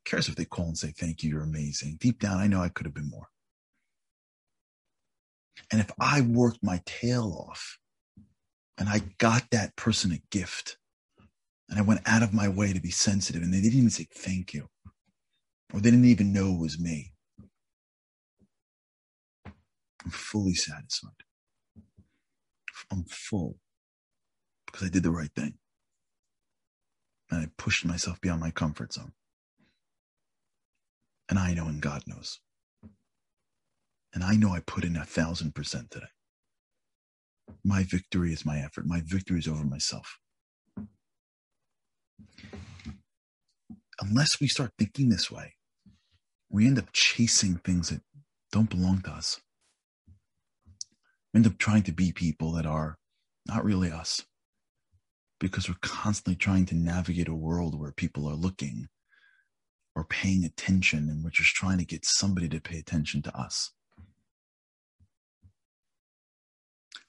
cares 0.06 0.28
if 0.28 0.36
they 0.36 0.46
call 0.46 0.66
and 0.66 0.78
say 0.78 0.92
thank 0.98 1.24
you, 1.24 1.30
you're 1.30 1.44
amazing. 1.44 1.98
Deep 2.00 2.20
down, 2.20 2.40
I 2.40 2.48
know 2.48 2.62
I 2.62 2.70
could 2.70 2.86
have 2.86 2.96
been 2.96 3.10
more. 3.10 3.28
And 5.72 5.82
if 5.82 5.92
I 6.00 6.22
worked 6.22 6.64
my 6.64 6.82
tail 6.86 7.48
off 7.50 7.78
and 8.78 8.90
I 8.90 9.02
got 9.18 9.52
that 9.52 9.76
person 9.76 10.12
a 10.12 10.22
gift 10.32 10.78
and 11.70 11.80
I 11.80 11.82
went 11.82 12.02
out 12.06 12.24
of 12.24 12.34
my 12.34 12.48
way 12.48 12.74
to 12.74 12.82
be 12.82 12.92
sensitive 12.92 13.42
and 13.42 13.54
they 13.54 13.62
didn't 13.62 13.78
even 13.78 13.90
say 13.90 14.08
thank 14.12 14.54
you 14.54 14.68
or 15.74 15.80
they 15.80 15.90
didn't 15.92 16.06
even 16.06 16.34
know 16.34 16.54
it 16.54 16.60
was 16.60 16.80
me, 16.80 17.14
I'm 20.04 20.12
fully 20.12 20.54
satisfied. 20.54 21.12
I'm 22.92 23.06
full 23.06 23.58
because 24.66 24.88
I 24.88 24.90
did 24.90 25.04
the 25.04 25.12
right 25.12 25.32
thing. 25.36 25.56
And 27.32 27.42
I 27.42 27.50
pushed 27.58 27.86
myself 27.86 28.22
beyond 28.22 28.42
my 28.42 28.52
comfort 28.52 28.94
zone. 28.94 29.14
And 31.30 31.40
I 31.40 31.54
know, 31.54 31.68
and 31.68 31.82
God 31.82 32.04
knows. 32.06 32.40
And 34.14 34.24
I 34.24 34.36
know 34.36 34.52
I 34.52 34.60
put 34.60 34.84
in 34.84 34.96
a 34.96 35.06
thousand 35.06 35.56
percent 35.56 35.90
today. 35.90 36.06
My 37.64 37.84
victory 37.84 38.34
is 38.34 38.46
my 38.46 38.60
effort. 38.60 38.88
My 38.88 39.02
victory 39.06 39.40
is 39.40 39.48
over 39.48 39.64
myself. 39.66 40.20
Unless 44.02 44.40
we 44.42 44.48
start 44.48 44.72
thinking 44.80 45.10
this 45.10 45.32
way, 45.32 45.56
we 46.50 46.68
end 46.68 46.80
up 46.80 46.88
chasing 46.94 47.58
things 47.58 47.90
that 47.90 48.02
don't 48.52 48.70
belong 48.70 49.02
to 49.04 49.12
us 49.12 49.40
We 51.34 51.40
end 51.40 51.48
up 51.48 51.58
trying 51.60 51.84
to 51.84 51.92
be 51.92 52.12
people 52.12 52.52
that 52.54 52.66
are 52.66 52.98
not 53.48 53.66
really 53.66 53.92
us 53.92 54.24
because 55.40 55.70
we're 55.70 55.76
constantly 55.82 56.36
trying 56.36 56.66
to 56.68 56.76
navigate 56.76 57.28
a 57.30 57.36
world 57.36 57.80
where 57.80 57.92
people 57.92 58.28
are 58.28 58.36
looking 58.36 58.88
or 59.96 60.06
paying 60.06 60.46
attention 60.46 61.10
and 61.10 61.24
we're 61.24 61.32
just 61.32 61.56
trying 61.56 61.80
to 61.80 61.86
get 61.86 62.06
somebody 62.06 62.50
to 62.50 62.62
pay 62.62 62.80
attention 62.80 63.22
to 63.24 63.38
us. 63.38 63.72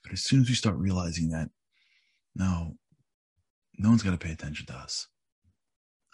But 0.05 0.13
as 0.13 0.23
soon 0.23 0.43
as 0.43 0.49
we 0.49 0.55
start 0.55 0.77
realizing 0.77 1.31
that, 1.31 1.51
no, 2.37 2.77
no 3.77 3.89
one's 3.89 4.03
got 4.03 4.13
to 4.13 4.19
pay 4.19 4.33
attention 4.33 4.67
to 4.67 4.75
us. 4.75 5.09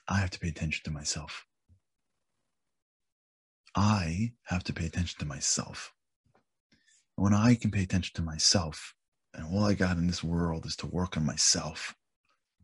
I 0.08 0.18
have 0.18 0.30
to 0.30 0.40
pay 0.40 0.48
attention 0.48 0.82
to 0.84 0.90
myself. 0.90 1.44
I 3.74 4.32
have 4.44 4.64
to 4.64 4.72
pay 4.72 4.86
attention 4.86 5.18
to 5.20 5.26
myself 5.26 5.92
when 7.20 7.34
I 7.34 7.54
can 7.54 7.70
pay 7.70 7.82
attention 7.82 8.14
to 8.14 8.22
myself, 8.22 8.94
and 9.34 9.44
all 9.46 9.64
I 9.64 9.74
got 9.74 9.98
in 9.98 10.06
this 10.06 10.24
world 10.24 10.64
is 10.64 10.74
to 10.76 10.86
work 10.86 11.18
on 11.18 11.26
myself. 11.26 11.94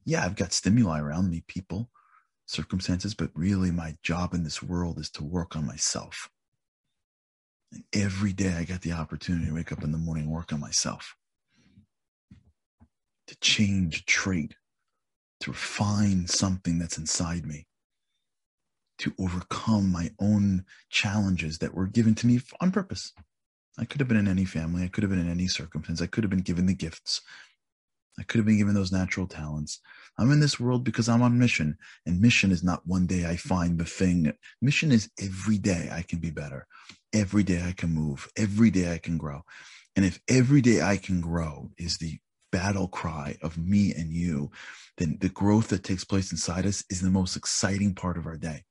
Yeah, 0.06 0.24
I've 0.24 0.34
got 0.34 0.54
stimuli 0.54 0.98
around 0.98 1.28
me, 1.28 1.44
people, 1.46 1.90
circumstances, 2.46 3.14
but 3.14 3.28
really 3.34 3.70
my 3.70 3.98
job 4.02 4.32
in 4.32 4.44
this 4.44 4.62
world 4.62 4.98
is 4.98 5.10
to 5.10 5.24
work 5.24 5.56
on 5.56 5.66
myself. 5.66 6.30
And 7.72 7.84
every 7.92 8.32
day 8.32 8.54
I 8.54 8.64
got 8.64 8.82
the 8.82 8.92
opportunity 8.92 9.46
to 9.46 9.54
wake 9.54 9.72
up 9.72 9.82
in 9.82 9.92
the 9.92 9.98
morning 9.98 10.24
and 10.24 10.32
work 10.32 10.52
on 10.52 10.60
myself, 10.60 11.16
to 13.26 13.36
change 13.40 14.00
a 14.00 14.04
trait, 14.04 14.54
to 15.40 15.50
refine 15.50 16.26
something 16.26 16.78
that's 16.78 16.98
inside 16.98 17.44
me, 17.44 17.66
to 18.98 19.12
overcome 19.18 19.90
my 19.90 20.10
own 20.20 20.64
challenges 20.90 21.58
that 21.58 21.74
were 21.74 21.86
given 21.86 22.14
to 22.14 22.26
me 22.26 22.40
on 22.60 22.70
purpose. 22.70 23.12
I 23.78 23.84
could 23.84 24.00
have 24.00 24.08
been 24.08 24.16
in 24.16 24.28
any 24.28 24.46
family. 24.46 24.84
I 24.84 24.88
could 24.88 25.02
have 25.02 25.10
been 25.10 25.20
in 25.20 25.30
any 25.30 25.48
circumstance. 25.48 26.00
I 26.00 26.06
could 26.06 26.24
have 26.24 26.30
been 26.30 26.40
given 26.40 26.66
the 26.66 26.74
gifts. 26.74 27.20
I 28.18 28.22
could 28.22 28.38
have 28.38 28.46
been 28.46 28.58
given 28.58 28.74
those 28.74 28.92
natural 28.92 29.26
talents. 29.26 29.80
I'm 30.18 30.32
in 30.32 30.40
this 30.40 30.58
world 30.58 30.84
because 30.84 31.08
I'm 31.08 31.22
on 31.22 31.38
mission. 31.38 31.76
And 32.06 32.20
mission 32.20 32.50
is 32.50 32.64
not 32.64 32.86
one 32.86 33.06
day 33.06 33.26
I 33.26 33.36
find 33.36 33.78
the 33.78 33.84
thing. 33.84 34.32
Mission 34.62 34.90
is 34.90 35.10
every 35.20 35.58
day 35.58 35.90
I 35.92 36.02
can 36.02 36.18
be 36.18 36.30
better. 36.30 36.66
Every 37.12 37.42
day 37.42 37.62
I 37.62 37.72
can 37.72 37.90
move. 37.90 38.28
Every 38.36 38.70
day 38.70 38.92
I 38.92 38.98
can 38.98 39.18
grow. 39.18 39.42
And 39.94 40.04
if 40.04 40.20
every 40.28 40.60
day 40.60 40.82
I 40.82 40.96
can 40.96 41.20
grow 41.20 41.70
is 41.76 41.98
the 41.98 42.18
battle 42.52 42.88
cry 42.88 43.36
of 43.42 43.58
me 43.58 43.92
and 43.92 44.12
you, 44.12 44.50
then 44.96 45.18
the 45.20 45.28
growth 45.28 45.68
that 45.68 45.84
takes 45.84 46.04
place 46.04 46.32
inside 46.32 46.64
us 46.64 46.84
is 46.88 47.02
the 47.02 47.10
most 47.10 47.36
exciting 47.36 47.94
part 47.94 48.16
of 48.16 48.26
our 48.26 48.36
day 48.36 48.64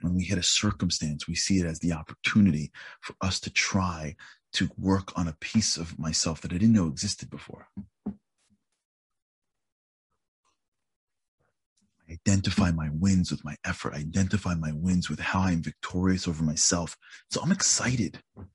when 0.00 0.14
we 0.14 0.24
hit 0.24 0.38
a 0.38 0.42
circumstance, 0.42 1.26
we 1.26 1.34
see 1.34 1.58
it 1.58 1.66
as 1.66 1.80
the 1.80 1.92
opportunity 1.92 2.70
for 3.00 3.14
us 3.20 3.40
to 3.40 3.50
try 3.50 4.16
to 4.58 4.68
work 4.76 5.16
on 5.16 5.28
a 5.28 5.36
piece 5.38 5.76
of 5.76 5.96
myself 6.00 6.40
that 6.40 6.52
I 6.52 6.58
didn't 6.58 6.74
know 6.74 6.88
existed 6.88 7.30
before. 7.30 7.68
I 12.08 12.14
identify 12.14 12.72
my 12.72 12.88
wins 12.92 13.30
with 13.30 13.44
my 13.44 13.54
effort. 13.64 13.94
I 13.94 13.98
identify 13.98 14.54
my 14.56 14.72
wins 14.72 15.08
with 15.08 15.20
how 15.20 15.42
I'm 15.42 15.62
victorious 15.62 16.26
over 16.26 16.42
myself. 16.42 16.96
So 17.30 17.40
I'm 17.40 17.52
excited. 17.52 18.20
I'm 18.36 18.48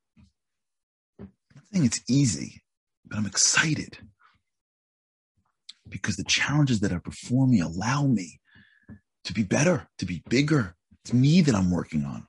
not 1.55 1.63
saying 1.71 1.85
it's 1.85 2.01
easy, 2.09 2.63
but 3.05 3.17
I'm 3.17 3.25
excited 3.25 3.99
because 5.87 6.17
the 6.17 6.25
challenges 6.25 6.81
that 6.81 6.91
are 6.91 6.99
before 6.99 7.47
me 7.47 7.61
allow 7.61 8.07
me 8.07 8.41
to 9.23 9.31
be 9.31 9.43
better, 9.43 9.87
to 9.99 10.05
be 10.05 10.21
bigger, 10.27 10.75
it's 11.05 11.13
me 11.13 11.39
that 11.39 11.55
I'm 11.55 11.71
working 11.71 12.03
on. 12.03 12.27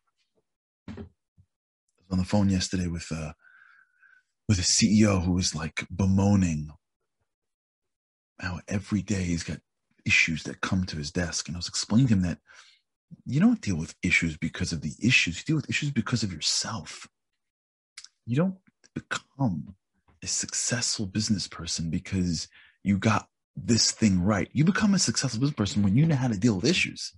I 0.86 0.92
was 0.96 2.12
on 2.12 2.18
the 2.18 2.24
phone 2.24 2.50
yesterday 2.50 2.86
with 2.86 3.10
uh, 3.10 3.32
with 4.48 4.58
a 4.58 4.62
CEO 4.62 5.24
who 5.24 5.32
was 5.32 5.54
like 5.54 5.86
bemoaning 5.94 6.70
how 8.40 8.60
every 8.68 9.02
day 9.02 9.22
he's 9.22 9.42
got 9.42 9.58
issues 10.04 10.42
that 10.42 10.60
come 10.60 10.84
to 10.84 10.96
his 10.96 11.10
desk. 11.10 11.48
And 11.48 11.56
I 11.56 11.58
was 11.58 11.68
explaining 11.68 12.08
to 12.08 12.14
him 12.14 12.22
that 12.22 12.38
you 13.24 13.40
don't 13.40 13.60
deal 13.60 13.76
with 13.76 13.94
issues 14.02 14.36
because 14.36 14.72
of 14.72 14.82
the 14.82 14.94
issues, 15.00 15.38
you 15.38 15.44
deal 15.44 15.56
with 15.56 15.70
issues 15.70 15.90
because 15.90 16.22
of 16.22 16.32
yourself. 16.32 17.08
You 18.26 18.36
don't 18.36 18.56
become 18.94 19.74
a 20.22 20.26
successful 20.26 21.06
business 21.06 21.46
person 21.46 21.90
because 21.90 22.48
you 22.82 22.98
got 22.98 23.28
this 23.56 23.92
thing 23.92 24.22
right. 24.22 24.48
You 24.52 24.64
become 24.64 24.94
a 24.94 24.98
successful 24.98 25.40
business 25.40 25.56
person 25.56 25.82
when 25.82 25.96
you 25.96 26.06
know 26.06 26.16
how 26.16 26.28
to 26.28 26.38
deal 26.38 26.56
with 26.56 26.64
issues. 26.64 27.12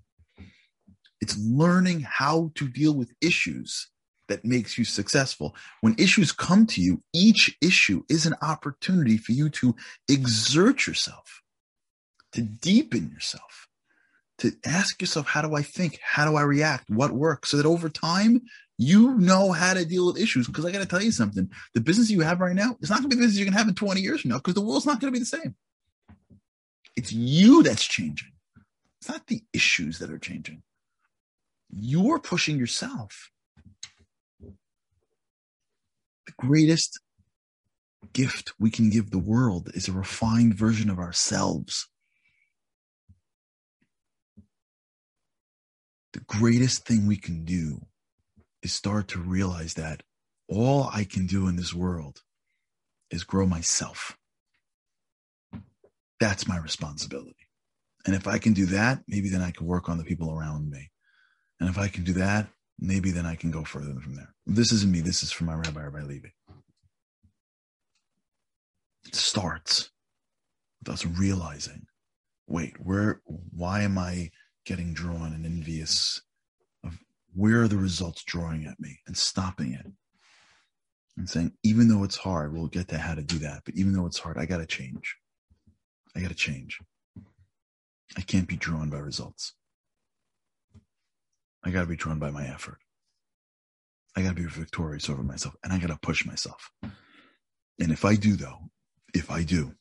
It's 1.20 1.38
learning 1.38 2.00
how 2.00 2.52
to 2.56 2.68
deal 2.68 2.94
with 2.94 3.12
issues 3.22 3.88
that 4.28 4.44
makes 4.44 4.76
you 4.76 4.84
successful. 4.84 5.54
When 5.80 5.94
issues 5.98 6.32
come 6.32 6.66
to 6.66 6.80
you, 6.80 7.02
each 7.12 7.56
issue 7.62 8.02
is 8.08 8.26
an 8.26 8.34
opportunity 8.42 9.16
for 9.16 9.32
you 9.32 9.48
to 9.50 9.74
exert 10.08 10.86
yourself, 10.86 11.42
to 12.32 12.42
deepen 12.42 13.10
yourself, 13.10 13.68
to 14.38 14.52
ask 14.64 15.00
yourself, 15.00 15.26
how 15.26 15.42
do 15.42 15.54
I 15.54 15.62
think? 15.62 15.98
How 16.02 16.28
do 16.28 16.36
I 16.36 16.42
react? 16.42 16.90
What 16.90 17.12
works? 17.12 17.50
So 17.50 17.56
that 17.56 17.66
over 17.66 17.88
time, 17.88 18.42
you 18.78 19.14
know 19.14 19.52
how 19.52 19.74
to 19.74 19.84
deal 19.84 20.06
with 20.06 20.18
issues. 20.18 20.46
Because 20.46 20.64
I 20.64 20.70
got 20.70 20.80
to 20.80 20.86
tell 20.86 21.02
you 21.02 21.12
something 21.12 21.50
the 21.74 21.80
business 21.80 22.10
you 22.10 22.20
have 22.20 22.40
right 22.40 22.54
now 22.54 22.76
is 22.80 22.90
not 22.90 23.00
going 23.00 23.10
to 23.10 23.16
be 23.16 23.20
the 23.20 23.26
business 23.26 23.38
you're 23.38 23.46
going 23.46 23.54
to 23.54 23.58
have 23.58 23.68
in 23.68 23.74
20 23.74 24.00
years 24.00 24.20
from 24.20 24.30
now 24.30 24.36
because 24.36 24.54
the 24.54 24.60
world's 24.60 24.86
not 24.86 25.00
going 25.00 25.12
to 25.12 25.18
be 25.18 25.20
the 25.20 25.24
same. 25.24 25.54
It's 26.96 27.12
you 27.12 27.62
that's 27.62 27.84
changing, 27.84 28.32
it's 29.00 29.08
not 29.08 29.26
the 29.26 29.42
issues 29.52 29.98
that 29.98 30.10
are 30.10 30.18
changing. 30.18 30.62
You're 31.70 32.20
pushing 32.20 32.58
yourself. 32.58 33.30
The 36.26 36.32
greatest 36.38 37.00
gift 38.12 38.52
we 38.58 38.70
can 38.70 38.90
give 38.90 39.10
the 39.10 39.18
world 39.18 39.70
is 39.74 39.88
a 39.88 39.92
refined 39.92 40.54
version 40.54 40.90
of 40.90 40.98
ourselves. 40.98 41.88
The 46.12 46.20
greatest 46.20 46.86
thing 46.86 47.06
we 47.06 47.16
can 47.16 47.44
do 47.44 47.86
is 48.62 48.72
start 48.72 49.08
to 49.08 49.18
realize 49.20 49.74
that 49.74 50.02
all 50.48 50.88
I 50.92 51.04
can 51.04 51.26
do 51.26 51.46
in 51.46 51.56
this 51.56 51.74
world 51.74 52.22
is 53.10 53.24
grow 53.24 53.46
myself. 53.46 54.16
That's 56.18 56.48
my 56.48 56.56
responsibility. 56.56 57.36
And 58.06 58.14
if 58.14 58.26
I 58.26 58.38
can 58.38 58.52
do 58.52 58.66
that, 58.66 59.02
maybe 59.06 59.28
then 59.28 59.42
I 59.42 59.50
can 59.50 59.66
work 59.66 59.88
on 59.88 59.98
the 59.98 60.04
people 60.04 60.32
around 60.32 60.70
me. 60.70 60.90
And 61.60 61.68
if 61.68 61.78
I 61.78 61.88
can 61.88 62.04
do 62.04 62.14
that, 62.14 62.48
maybe 62.78 63.10
then 63.10 63.26
I 63.26 63.34
can 63.34 63.50
go 63.50 63.64
further 63.64 63.94
from 64.00 64.14
there. 64.14 64.34
This 64.46 64.72
isn't 64.72 64.92
me. 64.92 65.00
This 65.00 65.22
is 65.22 65.32
from 65.32 65.46
my 65.46 65.54
rabbi, 65.54 65.82
Rabbi 65.82 66.02
Levy. 66.02 66.34
It 69.06 69.14
starts 69.14 69.90
with 70.80 70.92
us 70.92 71.06
realizing, 71.06 71.86
wait, 72.46 72.74
where, 72.80 73.20
why 73.24 73.82
am 73.82 73.98
I 73.98 74.30
getting 74.64 74.92
drawn 74.92 75.32
and 75.32 75.46
envious 75.46 76.22
of 76.84 76.98
where 77.34 77.62
are 77.62 77.68
the 77.68 77.76
results 77.76 78.24
drawing 78.24 78.66
at 78.66 78.80
me 78.80 78.98
and 79.06 79.16
stopping 79.16 79.72
it 79.72 79.86
and 81.16 81.28
saying, 81.28 81.52
even 81.62 81.88
though 81.88 82.04
it's 82.04 82.16
hard, 82.16 82.52
we'll 82.52 82.66
get 82.66 82.88
to 82.88 82.98
how 82.98 83.14
to 83.14 83.22
do 83.22 83.38
that. 83.38 83.62
But 83.64 83.76
even 83.76 83.92
though 83.92 84.06
it's 84.06 84.18
hard, 84.18 84.36
I 84.38 84.44
got 84.44 84.58
to 84.58 84.66
change. 84.66 85.16
I 86.14 86.20
got 86.20 86.28
to 86.28 86.34
change. 86.34 86.80
I 88.16 88.20
can't 88.20 88.48
be 88.48 88.56
drawn 88.56 88.90
by 88.90 88.98
results. 88.98 89.54
I 91.66 91.70
got 91.70 91.80
to 91.80 91.88
be 91.88 91.96
drawn 91.96 92.20
by 92.20 92.30
my 92.30 92.46
effort. 92.46 92.78
I 94.16 94.22
got 94.22 94.36
to 94.36 94.42
be 94.42 94.44
victorious 94.44 95.10
over 95.10 95.24
myself 95.24 95.56
and 95.64 95.72
I 95.72 95.78
got 95.78 95.88
to 95.88 95.98
push 96.00 96.24
myself. 96.24 96.70
And 97.80 97.90
if 97.90 98.04
I 98.04 98.14
do, 98.14 98.36
though, 98.36 98.70
if 99.12 99.32
I 99.32 99.42
do, 99.42 99.74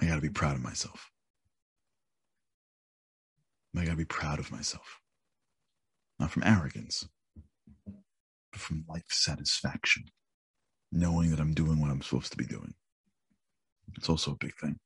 I 0.00 0.06
got 0.06 0.14
to 0.14 0.22
be 0.22 0.30
proud 0.30 0.56
of 0.56 0.62
myself. 0.62 1.10
I 3.76 3.84
got 3.84 3.90
to 3.90 3.96
be 3.98 4.06
proud 4.06 4.38
of 4.38 4.50
myself. 4.50 4.98
Not 6.18 6.30
from 6.30 6.42
arrogance, 6.44 7.06
but 8.50 8.60
from 8.60 8.86
life 8.88 9.04
satisfaction, 9.10 10.04
knowing 10.90 11.30
that 11.32 11.40
I'm 11.40 11.52
doing 11.52 11.80
what 11.80 11.90
I'm 11.90 12.00
supposed 12.00 12.32
to 12.32 12.38
be 12.38 12.46
doing. 12.46 12.72
It's 13.98 14.08
also 14.08 14.32
a 14.32 14.36
big 14.36 14.54
thing. 14.56 14.78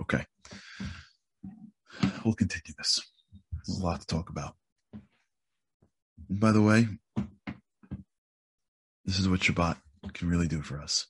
Okay. 0.00 0.24
We'll 2.24 2.34
continue 2.34 2.74
this. 2.78 3.00
A 3.68 3.72
lot 3.84 4.00
to 4.00 4.06
talk 4.06 4.30
about. 4.30 4.54
By 6.30 6.52
the 6.52 6.62
way, 6.62 6.88
this 9.04 9.18
is 9.18 9.28
what 9.28 9.40
Shabbat 9.40 9.76
can 10.14 10.28
really 10.28 10.48
do 10.48 10.62
for 10.62 10.80
us 10.80 11.06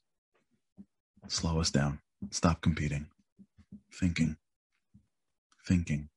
slow 1.28 1.60
us 1.60 1.70
down, 1.70 2.00
stop 2.30 2.60
competing, 2.62 3.06
thinking, 3.92 4.36
thinking, 5.66 6.08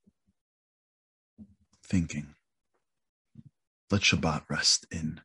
thinking. 1.85 2.35
Let 3.89 4.01
Shabbat 4.01 4.43
rest 4.49 4.85
in. 4.91 5.21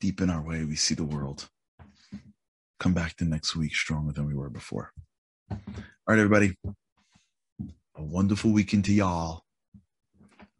Deep 0.00 0.20
in 0.20 0.30
our 0.30 0.42
way, 0.42 0.64
we 0.64 0.76
see 0.76 0.94
the 0.94 1.04
world. 1.04 1.48
Come 2.78 2.94
back 2.94 3.16
to 3.16 3.24
next 3.24 3.56
week 3.56 3.74
stronger 3.74 4.12
than 4.12 4.26
we 4.26 4.34
were 4.34 4.50
before. 4.50 4.92
All 5.50 5.58
right, 6.08 6.18
everybody. 6.18 6.56
A 7.96 8.02
wonderful 8.02 8.52
weekend 8.52 8.84
to 8.84 8.92
y'all. 8.92 9.45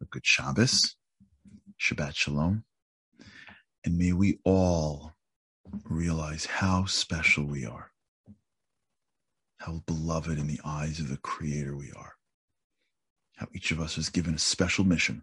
A 0.01 0.05
good 0.05 0.27
Shabbos. 0.27 0.97
Shabbat 1.81 2.15
Shalom. 2.15 2.65
And 3.85 3.99
may 3.99 4.13
we 4.13 4.39
all 4.45 5.13
realize 5.85 6.47
how 6.47 6.85
special 6.87 7.45
we 7.45 7.65
are, 7.65 7.91
how 9.59 9.83
beloved 9.87 10.39
in 10.39 10.47
the 10.47 10.61
eyes 10.65 11.01
of 11.01 11.09
the 11.09 11.19
Creator 11.19 11.77
we 11.77 11.93
are, 11.97 12.15
how 13.37 13.47
each 13.55 13.71
of 13.71 13.81
us 13.81 13.97
is 13.97 14.09
given 14.09 14.35
a 14.35 14.39
special 14.39 14.85
mission. 14.85 15.23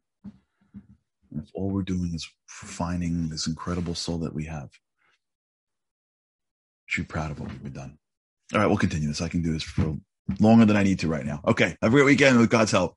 And 1.31 1.43
if 1.43 1.49
all 1.53 1.69
we're 1.69 1.81
doing 1.81 2.13
is 2.13 2.27
refining 2.62 3.29
this 3.29 3.47
incredible 3.47 3.95
soul 3.95 4.19
that 4.19 4.33
we 4.33 4.45
have, 4.45 4.69
should 6.86 7.07
be 7.07 7.12
proud 7.12 7.31
of 7.31 7.39
what 7.39 7.51
we've 7.62 7.73
done. 7.73 7.97
All 8.53 8.59
right, 8.59 8.67
we'll 8.67 8.77
continue 8.77 9.07
this. 9.07 9.21
I 9.21 9.29
can 9.29 9.41
do 9.41 9.53
this 9.53 9.63
for 9.63 9.97
longer 10.39 10.65
than 10.65 10.77
I 10.77 10.83
need 10.83 10.99
to 10.99 11.07
right 11.07 11.25
now. 11.25 11.41
Okay, 11.45 11.75
have 11.81 11.89
a 11.89 11.89
great 11.89 12.05
weekend 12.05 12.39
with 12.39 12.49
God's 12.49 12.71
help. 12.71 12.95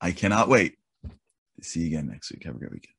I 0.00 0.12
cannot 0.12 0.48
wait 0.48 0.76
see 1.64 1.80
you 1.80 1.86
again 1.86 2.06
next 2.08 2.30
week. 2.30 2.44
Have 2.44 2.56
a 2.56 2.58
great 2.58 2.72
weekend. 2.72 2.94